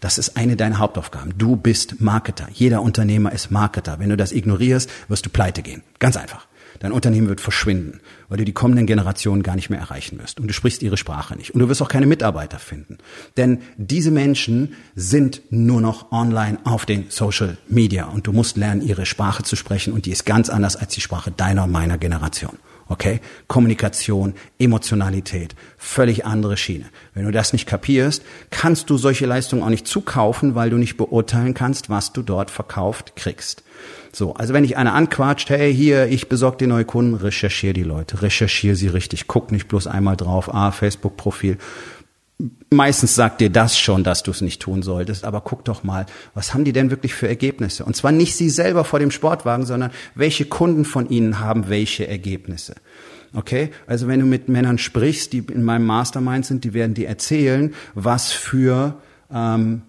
Das 0.00 0.18
ist 0.18 0.36
eine 0.36 0.56
deiner 0.56 0.78
Hauptaufgaben. 0.78 1.34
Du 1.38 1.56
bist 1.56 2.00
Marketer. 2.00 2.48
Jeder 2.52 2.82
Unternehmer 2.82 3.32
ist 3.32 3.50
Marketer. 3.50 3.98
Wenn 3.98 4.10
du 4.10 4.16
das 4.16 4.32
ignorierst, 4.32 4.90
wirst 5.08 5.26
du 5.26 5.30
pleite 5.30 5.62
gehen. 5.62 5.82
Ganz 5.98 6.16
einfach. 6.16 6.46
Dein 6.78 6.92
Unternehmen 6.92 7.28
wird 7.28 7.42
verschwinden, 7.42 8.00
weil 8.28 8.38
du 8.38 8.44
die 8.44 8.54
kommenden 8.54 8.86
Generationen 8.86 9.42
gar 9.42 9.54
nicht 9.54 9.68
mehr 9.68 9.80
erreichen 9.80 10.18
wirst. 10.18 10.40
Und 10.40 10.48
du 10.48 10.54
sprichst 10.54 10.82
ihre 10.82 10.96
Sprache 10.96 11.36
nicht. 11.36 11.52
Und 11.52 11.60
du 11.60 11.68
wirst 11.68 11.82
auch 11.82 11.88
keine 11.88 12.06
Mitarbeiter 12.06 12.58
finden. 12.58 12.96
Denn 13.36 13.58
diese 13.76 14.10
Menschen 14.10 14.74
sind 14.94 15.42
nur 15.50 15.82
noch 15.82 16.10
online 16.10 16.58
auf 16.64 16.86
den 16.86 17.06
Social 17.10 17.58
Media. 17.68 18.06
Und 18.06 18.26
du 18.26 18.32
musst 18.32 18.56
lernen, 18.56 18.80
ihre 18.80 19.04
Sprache 19.04 19.42
zu 19.42 19.56
sprechen. 19.56 19.92
Und 19.92 20.06
die 20.06 20.10
ist 20.10 20.24
ganz 20.24 20.48
anders 20.48 20.76
als 20.76 20.94
die 20.94 21.02
Sprache 21.02 21.30
deiner 21.30 21.64
und 21.64 21.72
meiner 21.72 21.98
Generation. 21.98 22.56
Okay? 22.90 23.20
Kommunikation, 23.46 24.34
Emotionalität, 24.58 25.54
völlig 25.78 26.26
andere 26.26 26.56
Schiene. 26.56 26.86
Wenn 27.14 27.24
du 27.24 27.30
das 27.30 27.52
nicht 27.52 27.66
kapierst, 27.66 28.24
kannst 28.50 28.90
du 28.90 28.98
solche 28.98 29.26
Leistungen 29.26 29.62
auch 29.62 29.68
nicht 29.68 29.86
zukaufen, 29.86 30.56
weil 30.56 30.70
du 30.70 30.76
nicht 30.76 30.96
beurteilen 30.96 31.54
kannst, 31.54 31.88
was 31.88 32.12
du 32.12 32.22
dort 32.22 32.50
verkauft 32.50 33.14
kriegst. 33.14 33.62
So, 34.12 34.34
also 34.34 34.52
wenn 34.54 34.64
dich 34.64 34.76
einer 34.76 34.92
anquatscht, 34.92 35.50
hey, 35.50 35.72
hier, 35.72 36.08
ich 36.08 36.28
besorge 36.28 36.56
dir 36.58 36.66
neue 36.66 36.84
Kunden, 36.84 37.14
recherchiere 37.14 37.74
die 37.74 37.84
Leute, 37.84 38.22
recherchiere 38.22 38.74
sie 38.74 38.88
richtig, 38.88 39.28
guck 39.28 39.52
nicht 39.52 39.68
bloß 39.68 39.86
einmal 39.86 40.16
drauf, 40.16 40.52
ah, 40.52 40.72
Facebook-Profil, 40.72 41.58
meistens 42.70 43.14
sagt 43.14 43.40
dir 43.40 43.50
das 43.50 43.78
schon, 43.78 44.04
dass 44.04 44.22
du 44.22 44.30
es 44.30 44.40
nicht 44.40 44.62
tun 44.62 44.82
solltest, 44.82 45.24
aber 45.24 45.40
guck 45.40 45.64
doch 45.64 45.82
mal, 45.82 46.06
was 46.34 46.54
haben 46.54 46.64
die 46.64 46.72
denn 46.72 46.90
wirklich 46.90 47.14
für 47.14 47.28
Ergebnisse? 47.28 47.84
Und 47.84 47.96
zwar 47.96 48.12
nicht 48.12 48.36
sie 48.36 48.50
selber 48.50 48.84
vor 48.84 48.98
dem 48.98 49.10
Sportwagen, 49.10 49.66
sondern 49.66 49.90
welche 50.14 50.44
Kunden 50.44 50.84
von 50.84 51.08
ihnen 51.08 51.40
haben 51.40 51.68
welche 51.68 52.06
Ergebnisse. 52.06 52.74
Okay? 53.34 53.70
Also 53.86 54.08
wenn 54.08 54.20
du 54.20 54.26
mit 54.26 54.48
Männern 54.48 54.78
sprichst, 54.78 55.32
die 55.32 55.38
in 55.38 55.64
meinem 55.64 55.86
Mastermind 55.86 56.46
sind, 56.46 56.64
die 56.64 56.74
werden 56.74 56.94
dir 56.94 57.08
erzählen, 57.08 57.74
was 57.94 58.32
für, 58.32 59.00
ähm, 59.32 59.82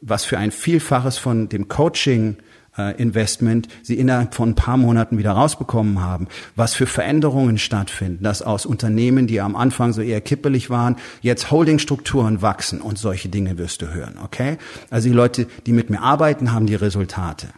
was 0.00 0.24
für 0.24 0.38
ein 0.38 0.50
Vielfaches 0.50 1.18
von 1.18 1.48
dem 1.48 1.68
Coaching 1.68 2.36
Investment 2.76 3.68
sie 3.82 3.94
innerhalb 3.94 4.34
von 4.34 4.50
ein 4.50 4.54
paar 4.54 4.76
Monaten 4.76 5.18
wieder 5.18 5.32
rausbekommen 5.32 6.00
haben, 6.02 6.28
was 6.54 6.74
für 6.74 6.86
Veränderungen 6.86 7.58
stattfinden, 7.58 8.22
dass 8.22 8.42
aus 8.42 8.66
Unternehmen, 8.66 9.26
die 9.26 9.40
am 9.40 9.56
Anfang 9.56 9.92
so 9.92 10.02
eher 10.02 10.20
kippelig 10.20 10.70
waren, 10.70 10.96
jetzt 11.20 11.50
Holdingstrukturen 11.50 12.42
wachsen 12.42 12.80
und 12.80 12.98
solche 12.98 13.28
Dinge 13.28 13.58
wirst 13.58 13.82
du 13.82 13.92
hören, 13.92 14.18
okay? 14.22 14.58
Also 14.90 15.08
die 15.08 15.14
Leute, 15.14 15.46
die 15.66 15.72
mit 15.72 15.90
mir 15.90 16.02
arbeiten, 16.02 16.52
haben 16.52 16.66
die 16.66 16.74
Resultate. 16.74 17.48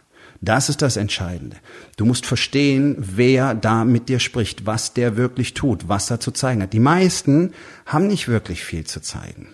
Das 0.41 0.69
ist 0.69 0.81
das 0.81 0.95
Entscheidende. 0.95 1.57
Du 1.97 2.05
musst 2.05 2.25
verstehen, 2.25 2.95
wer 2.97 3.53
da 3.53 3.83
mit 3.83 4.07
dir 4.07 4.19
spricht, 4.19 4.65
was 4.65 4.93
der 4.93 5.17
wirklich 5.17 5.53
tut, 5.53 5.89
was 5.89 6.09
er 6.09 6.21
zu 6.21 6.31
zeigen 6.31 6.61
hat. 6.61 6.71
Die 6.71 6.79
meisten 6.79 7.51
haben 7.85 8.07
nicht 8.07 8.29
wirklich 8.29 8.63
viel 8.63 8.85
zu 8.85 9.01
zeigen. 9.01 9.49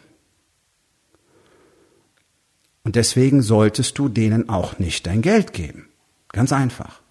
Und 2.85 2.95
deswegen 2.95 3.41
solltest 3.41 3.97
du 3.97 4.07
denen 4.07 4.47
auch 4.47 4.79
nicht 4.79 5.07
dein 5.07 5.21
Geld 5.21 5.51
geben. 5.51 5.89
Ganz 6.31 6.53
einfach. 6.53 7.01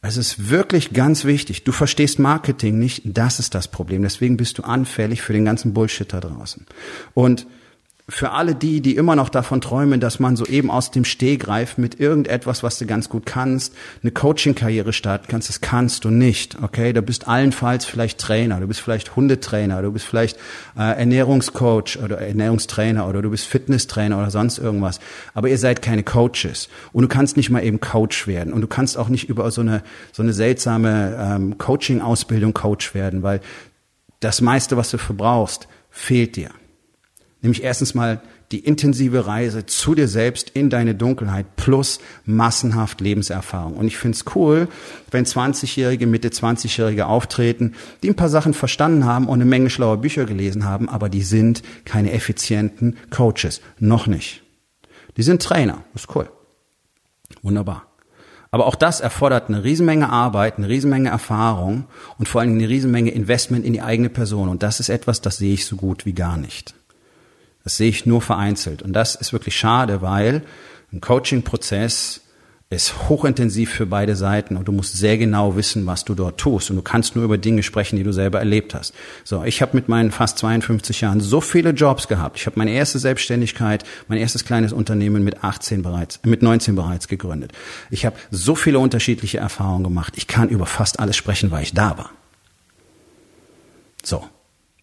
Es 0.00 0.16
ist 0.16 0.50
wirklich 0.50 0.92
ganz 0.92 1.24
wichtig. 1.24 1.64
Du 1.64 1.72
verstehst 1.72 2.18
Marketing 2.18 2.78
nicht, 2.78 3.02
das 3.04 3.38
ist 3.38 3.54
das 3.54 3.68
Problem. 3.68 4.02
Deswegen 4.02 4.36
bist 4.36 4.58
du 4.58 4.62
anfällig 4.62 5.20
für 5.20 5.32
den 5.32 5.44
ganzen 5.44 5.74
Bullshit 5.74 6.12
da 6.12 6.20
draußen. 6.20 6.66
Und 7.12 7.46
für 8.08 8.30
alle 8.30 8.54
die, 8.54 8.80
die 8.80 8.94
immer 8.94 9.16
noch 9.16 9.28
davon 9.28 9.60
träumen, 9.60 9.98
dass 9.98 10.20
man 10.20 10.36
so 10.36 10.46
eben 10.46 10.70
aus 10.70 10.92
dem 10.92 11.04
Stehgreif 11.04 11.76
mit 11.76 11.98
irgendetwas, 11.98 12.62
was 12.62 12.78
du 12.78 12.86
ganz 12.86 13.08
gut 13.08 13.26
kannst, 13.26 13.74
eine 14.00 14.12
Coaching-Karriere 14.12 14.92
starten 14.92 15.26
kannst, 15.28 15.48
das 15.48 15.60
kannst 15.60 16.04
du 16.04 16.10
nicht, 16.10 16.62
okay? 16.62 16.92
Du 16.92 17.02
bist 17.02 17.26
allenfalls 17.26 17.84
vielleicht 17.84 18.20
Trainer, 18.20 18.60
du 18.60 18.68
bist 18.68 18.80
vielleicht 18.80 19.16
Hundetrainer, 19.16 19.82
du 19.82 19.90
bist 19.90 20.06
vielleicht 20.06 20.36
äh, 20.78 20.96
Ernährungscoach 20.98 21.98
oder 22.00 22.18
Ernährungstrainer 22.18 23.08
oder 23.08 23.22
du 23.22 23.30
bist 23.30 23.46
Fitnesstrainer 23.46 24.18
oder 24.18 24.30
sonst 24.30 24.58
irgendwas. 24.58 25.00
Aber 25.34 25.48
ihr 25.48 25.58
seid 25.58 25.82
keine 25.82 26.04
Coaches 26.04 26.68
und 26.92 27.02
du 27.02 27.08
kannst 27.08 27.36
nicht 27.36 27.50
mal 27.50 27.64
eben 27.64 27.80
Coach 27.80 28.28
werden 28.28 28.52
und 28.52 28.60
du 28.60 28.68
kannst 28.68 28.96
auch 28.98 29.08
nicht 29.08 29.28
über 29.28 29.50
so 29.50 29.62
eine 29.62 29.82
so 30.12 30.22
eine 30.22 30.32
seltsame 30.32 31.16
ähm, 31.18 31.58
Coaching-Ausbildung 31.58 32.54
Coach 32.54 32.94
werden, 32.94 33.24
weil 33.24 33.40
das 34.20 34.40
meiste, 34.40 34.76
was 34.76 34.92
du 34.92 34.98
verbrauchst, 34.98 35.66
fehlt 35.90 36.36
dir. 36.36 36.50
Nämlich 37.46 37.62
erstens 37.62 37.94
mal 37.94 38.20
die 38.50 38.58
intensive 38.58 39.28
Reise 39.28 39.66
zu 39.66 39.94
dir 39.94 40.08
selbst 40.08 40.50
in 40.50 40.68
deine 40.68 40.96
Dunkelheit 40.96 41.54
plus 41.54 42.00
massenhaft 42.24 43.00
Lebenserfahrung. 43.00 43.74
Und 43.74 43.86
ich 43.86 43.98
find's 43.98 44.24
cool, 44.34 44.66
wenn 45.12 45.24
20-Jährige, 45.24 46.08
Mitte 46.08 46.30
20-Jährige 46.30 47.06
auftreten, 47.06 47.74
die 48.02 48.08
ein 48.08 48.16
paar 48.16 48.30
Sachen 48.30 48.52
verstanden 48.52 49.04
haben 49.04 49.28
und 49.28 49.34
eine 49.34 49.44
Menge 49.44 49.70
schlauer 49.70 49.98
Bücher 49.98 50.24
gelesen 50.24 50.64
haben, 50.64 50.88
aber 50.88 51.08
die 51.08 51.22
sind 51.22 51.62
keine 51.84 52.10
effizienten 52.10 52.96
Coaches. 53.10 53.60
Noch 53.78 54.08
nicht. 54.08 54.42
Die 55.16 55.22
sind 55.22 55.40
Trainer. 55.40 55.84
Ist 55.94 56.16
cool. 56.16 56.28
Wunderbar. 57.42 57.86
Aber 58.50 58.66
auch 58.66 58.74
das 58.74 58.98
erfordert 58.98 59.50
eine 59.50 59.62
Riesenmenge 59.62 60.10
Arbeit, 60.10 60.58
eine 60.58 60.68
Riesenmenge 60.68 61.10
Erfahrung 61.10 61.84
und 62.18 62.28
vor 62.28 62.40
allem 62.40 62.54
eine 62.54 62.68
Riesenmenge 62.68 63.12
Investment 63.12 63.64
in 63.64 63.72
die 63.72 63.82
eigene 63.82 64.08
Person. 64.08 64.48
Und 64.48 64.64
das 64.64 64.80
ist 64.80 64.88
etwas, 64.88 65.20
das 65.20 65.36
sehe 65.36 65.54
ich 65.54 65.64
so 65.64 65.76
gut 65.76 66.06
wie 66.06 66.12
gar 66.12 66.36
nicht. 66.36 66.74
Das 67.66 67.78
sehe 67.78 67.88
ich 67.88 68.06
nur 68.06 68.22
vereinzelt. 68.22 68.80
Und 68.80 68.92
das 68.92 69.16
ist 69.16 69.32
wirklich 69.32 69.56
schade, 69.56 70.00
weil 70.00 70.42
ein 70.92 71.00
Coaching-Prozess 71.00 72.20
ist 72.70 73.08
hochintensiv 73.08 73.72
für 73.72 73.86
beide 73.86 74.14
Seiten 74.14 74.56
und 74.56 74.68
du 74.68 74.72
musst 74.72 74.96
sehr 74.96 75.18
genau 75.18 75.56
wissen, 75.56 75.84
was 75.84 76.04
du 76.04 76.14
dort 76.14 76.38
tust. 76.38 76.70
Und 76.70 76.76
du 76.76 76.82
kannst 76.82 77.16
nur 77.16 77.24
über 77.24 77.38
Dinge 77.38 77.64
sprechen, 77.64 77.96
die 77.96 78.04
du 78.04 78.12
selber 78.12 78.38
erlebt 78.38 78.72
hast. 78.72 78.94
So, 79.24 79.42
ich 79.42 79.62
habe 79.62 79.74
mit 79.74 79.88
meinen 79.88 80.12
fast 80.12 80.38
52 80.38 81.00
Jahren 81.00 81.18
so 81.18 81.40
viele 81.40 81.70
Jobs 81.70 82.06
gehabt. 82.06 82.38
Ich 82.38 82.46
habe 82.46 82.56
meine 82.56 82.70
erste 82.70 83.00
Selbstständigkeit, 83.00 83.82
mein 84.06 84.18
erstes 84.18 84.44
kleines 84.44 84.72
Unternehmen 84.72 85.24
mit 85.24 85.42
18 85.42 85.82
bereits, 85.82 86.20
mit 86.22 86.42
19 86.42 86.76
bereits 86.76 87.08
gegründet. 87.08 87.50
Ich 87.90 88.06
habe 88.06 88.14
so 88.30 88.54
viele 88.54 88.78
unterschiedliche 88.78 89.38
Erfahrungen 89.38 89.82
gemacht. 89.82 90.12
Ich 90.16 90.28
kann 90.28 90.50
über 90.50 90.66
fast 90.66 91.00
alles 91.00 91.16
sprechen, 91.16 91.50
weil 91.50 91.64
ich 91.64 91.74
da 91.74 91.98
war. 91.98 92.10
So, 94.04 94.24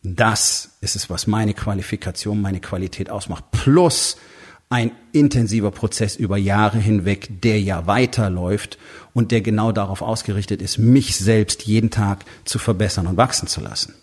das 0.03 0.71
ist 0.81 0.97
es, 0.97 1.09
was 1.09 1.27
meine 1.27 1.53
Qualifikation, 1.53 2.41
meine 2.41 2.59
Qualität 2.59 3.09
ausmacht. 3.09 3.45
Plus 3.51 4.17
ein 4.69 4.91
intensiver 5.11 5.71
Prozess 5.71 6.15
über 6.15 6.35
Jahre 6.37 6.77
hinweg, 6.77 7.41
der 7.41 7.61
ja 7.61 7.87
weiterläuft 7.87 8.77
und 9.13 9.31
der 9.31 9.41
genau 9.41 9.71
darauf 9.71 10.01
ausgerichtet 10.01 10.61
ist, 10.61 10.77
mich 10.77 11.15
selbst 11.15 11.63
jeden 11.63 11.89
Tag 11.89 12.25
zu 12.43 12.59
verbessern 12.59 13.07
und 13.07 13.15
wachsen 13.15 13.47
zu 13.47 13.61
lassen. 13.61 13.93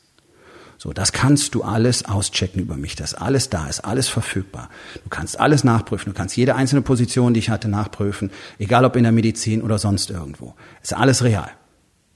So, 0.78 0.94
das 0.94 1.12
kannst 1.12 1.54
du 1.54 1.62
alles 1.62 2.06
auschecken 2.06 2.62
über 2.62 2.76
mich. 2.76 2.96
Das 2.96 3.12
ist 3.12 3.18
alles 3.18 3.50
da, 3.50 3.66
ist 3.66 3.80
alles 3.80 4.08
verfügbar. 4.08 4.70
Du 5.02 5.10
kannst 5.10 5.38
alles 5.38 5.62
nachprüfen. 5.62 6.12
Du 6.12 6.16
kannst 6.16 6.38
jede 6.38 6.54
einzelne 6.54 6.80
Position, 6.80 7.34
die 7.34 7.40
ich 7.40 7.50
hatte, 7.50 7.68
nachprüfen. 7.68 8.30
Egal 8.58 8.86
ob 8.86 8.96
in 8.96 9.02
der 9.02 9.12
Medizin 9.12 9.60
oder 9.60 9.78
sonst 9.78 10.08
irgendwo. 10.08 10.54
Ist 10.82 10.94
alles 10.94 11.22
real. 11.22 11.50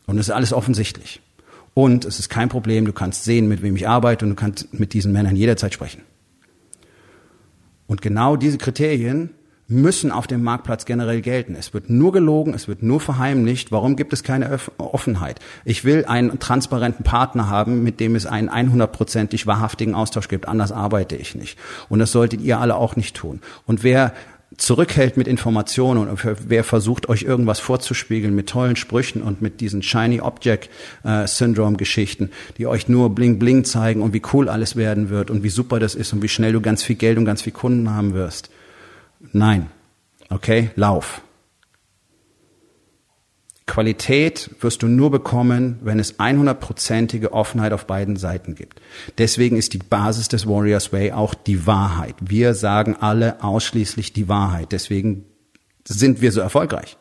Und 0.07 0.16
es 0.16 0.29
ist 0.29 0.35
alles 0.35 0.55
offensichtlich. 0.55 1.20
Und 1.74 2.04
es 2.04 2.20
ist 2.20 2.28
kein 2.28 2.48
Problem. 2.48 2.87
Du 2.87 2.92
kannst 2.92 3.24
sehen, 3.24 3.48
mit 3.48 3.62
wem 3.62 3.76
ich 3.76 3.88
arbeite 3.88 4.24
und 4.24 4.30
du 4.30 4.37
kannst 4.37 4.72
mit 4.72 4.92
diesen 4.92 5.12
Männern 5.12 5.37
jederzeit 5.37 5.74
sprechen. 5.74 6.02
Und 7.87 8.00
genau 8.00 8.37
diese 8.37 8.58
Kriterien 8.58 9.30
müssen 9.66 10.10
auf 10.12 10.26
dem 10.26 10.42
Marktplatz 10.42 10.84
generell 10.84 11.22
gelten. 11.22 11.54
Es 11.54 11.72
wird 11.72 11.88
nur 11.88 12.12
gelogen, 12.12 12.52
es 12.52 12.68
wird 12.68 12.82
nur 12.82 13.00
verheimlicht. 13.00 13.72
Warum 13.72 13.96
gibt 13.96 14.12
es 14.12 14.22
keine 14.22 14.58
Offenheit? 14.76 15.40
Ich 15.64 15.84
will 15.84 16.04
einen 16.04 16.38
transparenten 16.38 17.02
Partner 17.02 17.48
haben, 17.48 17.82
mit 17.82 17.98
dem 17.98 18.14
es 18.14 18.26
einen 18.26 18.50
100%ig 18.50 19.46
wahrhaftigen 19.46 19.94
Austausch 19.94 20.28
gibt. 20.28 20.48
Anders 20.48 20.70
arbeite 20.70 21.16
ich 21.16 21.34
nicht. 21.34 21.58
Und 21.88 21.98
das 21.98 22.12
solltet 22.12 22.42
ihr 22.42 22.60
alle 22.60 22.76
auch 22.76 22.96
nicht 22.96 23.16
tun. 23.16 23.40
Und 23.66 23.82
wer 23.82 24.12
zurückhält 24.56 25.16
mit 25.16 25.26
Informationen 25.26 26.08
und 26.08 26.20
wer 26.48 26.64
versucht 26.64 27.08
euch 27.08 27.22
irgendwas 27.22 27.60
vorzuspiegeln 27.60 28.34
mit 28.34 28.48
tollen 28.48 28.76
Sprüchen 28.76 29.22
und 29.22 29.42
mit 29.42 29.60
diesen 29.60 29.82
Shiny 29.82 30.20
Object 30.20 30.70
äh, 31.02 31.26
Syndrome 31.26 31.76
Geschichten, 31.76 32.30
die 32.58 32.66
euch 32.66 32.88
nur 32.88 33.14
bling 33.14 33.38
bling 33.38 33.64
zeigen 33.64 34.02
und 34.02 34.12
wie 34.12 34.22
cool 34.32 34.48
alles 34.48 34.76
werden 34.76 35.08
wird 35.08 35.30
und 35.30 35.42
wie 35.42 35.48
super 35.48 35.80
das 35.80 35.94
ist 35.94 36.12
und 36.12 36.22
wie 36.22 36.28
schnell 36.28 36.52
du 36.52 36.60
ganz 36.60 36.82
viel 36.82 36.96
Geld 36.96 37.18
und 37.18 37.24
ganz 37.24 37.42
viel 37.42 37.52
Kunden 37.52 37.90
haben 37.90 38.14
wirst. 38.14 38.50
Nein. 39.32 39.66
Okay, 40.30 40.70
lauf. 40.76 41.23
Qualität 43.66 44.50
wirst 44.61 44.83
du 44.83 44.88
nur 44.88 45.11
bekommen, 45.11 45.79
wenn 45.83 45.98
es 45.98 46.18
100%ige 46.18 47.33
Offenheit 47.33 47.72
auf 47.72 47.87
beiden 47.87 48.16
Seiten 48.16 48.55
gibt. 48.55 48.81
Deswegen 49.16 49.57
ist 49.57 49.72
die 49.72 49.79
Basis 49.79 50.29
des 50.29 50.46
Warriors 50.46 50.92
Way 50.92 51.12
auch 51.12 51.35
die 51.35 51.66
Wahrheit. 51.66 52.14
Wir 52.20 52.55
sagen 52.55 52.96
alle 53.00 53.42
ausschließlich 53.42 54.12
die 54.12 54.29
Wahrheit. 54.29 54.72
Deswegen 54.72 55.24
sind 55.87 56.20
wir 56.20 56.31
so 56.31 56.40
erfolgreich. 56.40 56.98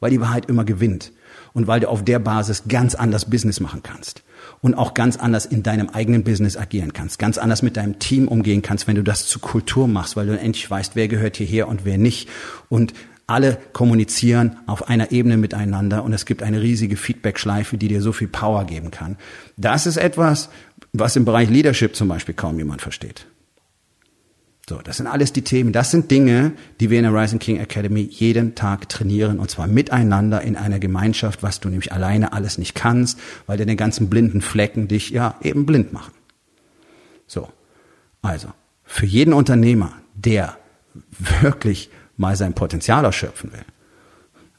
Weil 0.00 0.10
die 0.10 0.20
Wahrheit 0.20 0.46
immer 0.46 0.64
gewinnt. 0.64 1.12
Und 1.54 1.66
weil 1.66 1.80
du 1.80 1.88
auf 1.88 2.04
der 2.04 2.18
Basis 2.18 2.64
ganz 2.68 2.94
anders 2.94 3.28
Business 3.28 3.60
machen 3.60 3.82
kannst 3.82 4.22
und 4.60 4.74
auch 4.74 4.94
ganz 4.94 5.16
anders 5.16 5.46
in 5.46 5.62
deinem 5.62 5.90
eigenen 5.90 6.24
Business 6.24 6.56
agieren 6.56 6.92
kannst, 6.92 7.18
ganz 7.18 7.38
anders 7.38 7.62
mit 7.62 7.76
deinem 7.76 7.98
Team 7.98 8.26
umgehen 8.28 8.62
kannst, 8.62 8.86
wenn 8.86 8.96
du 8.96 9.02
das 9.02 9.26
zur 9.26 9.42
Kultur 9.42 9.86
machst, 9.86 10.16
weil 10.16 10.26
du 10.26 10.38
endlich 10.38 10.70
weißt, 10.70 10.96
wer 10.96 11.08
gehört 11.08 11.36
hierher 11.36 11.68
und 11.68 11.84
wer 11.84 11.98
nicht 11.98 12.28
und 12.68 12.94
alle 13.26 13.58
kommunizieren 13.72 14.58
auf 14.66 14.88
einer 14.88 15.12
Ebene 15.12 15.36
miteinander 15.36 16.04
und 16.04 16.12
es 16.12 16.26
gibt 16.26 16.42
eine 16.42 16.60
riesige 16.60 16.96
Feedback-Schleife, 16.96 17.78
die 17.78 17.88
dir 17.88 18.02
so 18.02 18.12
viel 18.12 18.28
Power 18.28 18.64
geben 18.64 18.90
kann. 18.90 19.16
Das 19.56 19.86
ist 19.86 19.96
etwas, 19.96 20.48
was 20.92 21.16
im 21.16 21.24
Bereich 21.24 21.48
Leadership 21.48 21.96
zum 21.96 22.08
Beispiel 22.08 22.34
kaum 22.34 22.58
jemand 22.58 22.82
versteht. 22.82 23.26
So, 24.68 24.78
das 24.78 24.98
sind 24.98 25.06
alles 25.06 25.32
die 25.32 25.42
Themen. 25.42 25.72
Das 25.72 25.90
sind 25.90 26.10
Dinge, 26.10 26.52
die 26.78 26.88
wir 26.88 26.98
in 26.98 27.04
der 27.04 27.14
Rising 27.14 27.40
King 27.40 27.58
Academy 27.58 28.02
jeden 28.10 28.54
Tag 28.54 28.88
trainieren 28.88 29.38
und 29.38 29.50
zwar 29.50 29.66
miteinander 29.66 30.40
in 30.42 30.56
einer 30.56 30.78
Gemeinschaft, 30.78 31.42
was 31.42 31.58
du 31.58 31.68
nämlich 31.68 31.92
alleine 31.92 32.32
alles 32.32 32.58
nicht 32.58 32.74
kannst, 32.74 33.18
weil 33.46 33.58
den 33.58 33.76
ganzen 33.76 34.08
blinden 34.08 34.40
Flecken 34.40 34.86
dich 34.86 35.10
ja 35.10 35.34
eben 35.42 35.66
blind 35.66 35.92
machen. 35.92 36.12
So. 37.26 37.48
Also, 38.22 38.48
für 38.84 39.06
jeden 39.06 39.32
Unternehmer, 39.32 39.94
der 40.14 40.56
wirklich 41.18 41.90
mal 42.16 42.36
sein 42.36 42.54
Potenzial 42.54 43.04
ausschöpfen 43.04 43.52
will, 43.52 43.64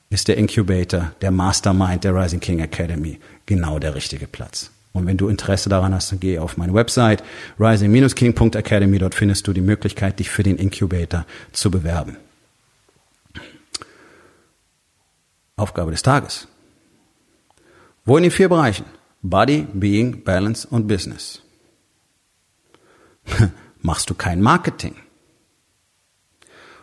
ist 0.09 0.27
der 0.27 0.37
Incubator, 0.37 1.11
der 1.21 1.31
Mastermind 1.31 2.03
der 2.03 2.15
Rising 2.15 2.39
King 2.39 2.59
Academy 2.59 3.19
genau 3.45 3.79
der 3.79 3.95
richtige 3.95 4.27
Platz. 4.27 4.71
Und 4.93 5.07
wenn 5.07 5.17
du 5.17 5.27
Interesse 5.27 5.69
daran 5.69 5.93
hast, 5.93 6.11
dann 6.11 6.19
geh 6.19 6.37
auf 6.37 6.55
meine 6.55 6.73
Website 6.73 7.23
rising-king.academy. 7.59 8.99
Dort 8.99 9.15
findest 9.15 9.47
du 9.47 9.53
die 9.53 9.61
Möglichkeit, 9.61 10.19
dich 10.19 10.29
für 10.29 10.43
den 10.43 10.57
Incubator 10.57 11.25
zu 11.51 11.71
bewerben. 11.71 12.17
Aufgabe 15.55 15.91
des 15.91 16.03
Tages. 16.03 16.47
Wo 18.05 18.17
in 18.17 18.23
den 18.23 18.31
vier 18.31 18.49
Bereichen? 18.49 18.85
Body, 19.23 19.65
Being, 19.73 20.23
Balance 20.23 20.67
und 20.67 20.87
Business. 20.87 21.41
Machst 23.81 24.09
du 24.09 24.13
kein 24.13 24.41
Marketing? 24.41 24.95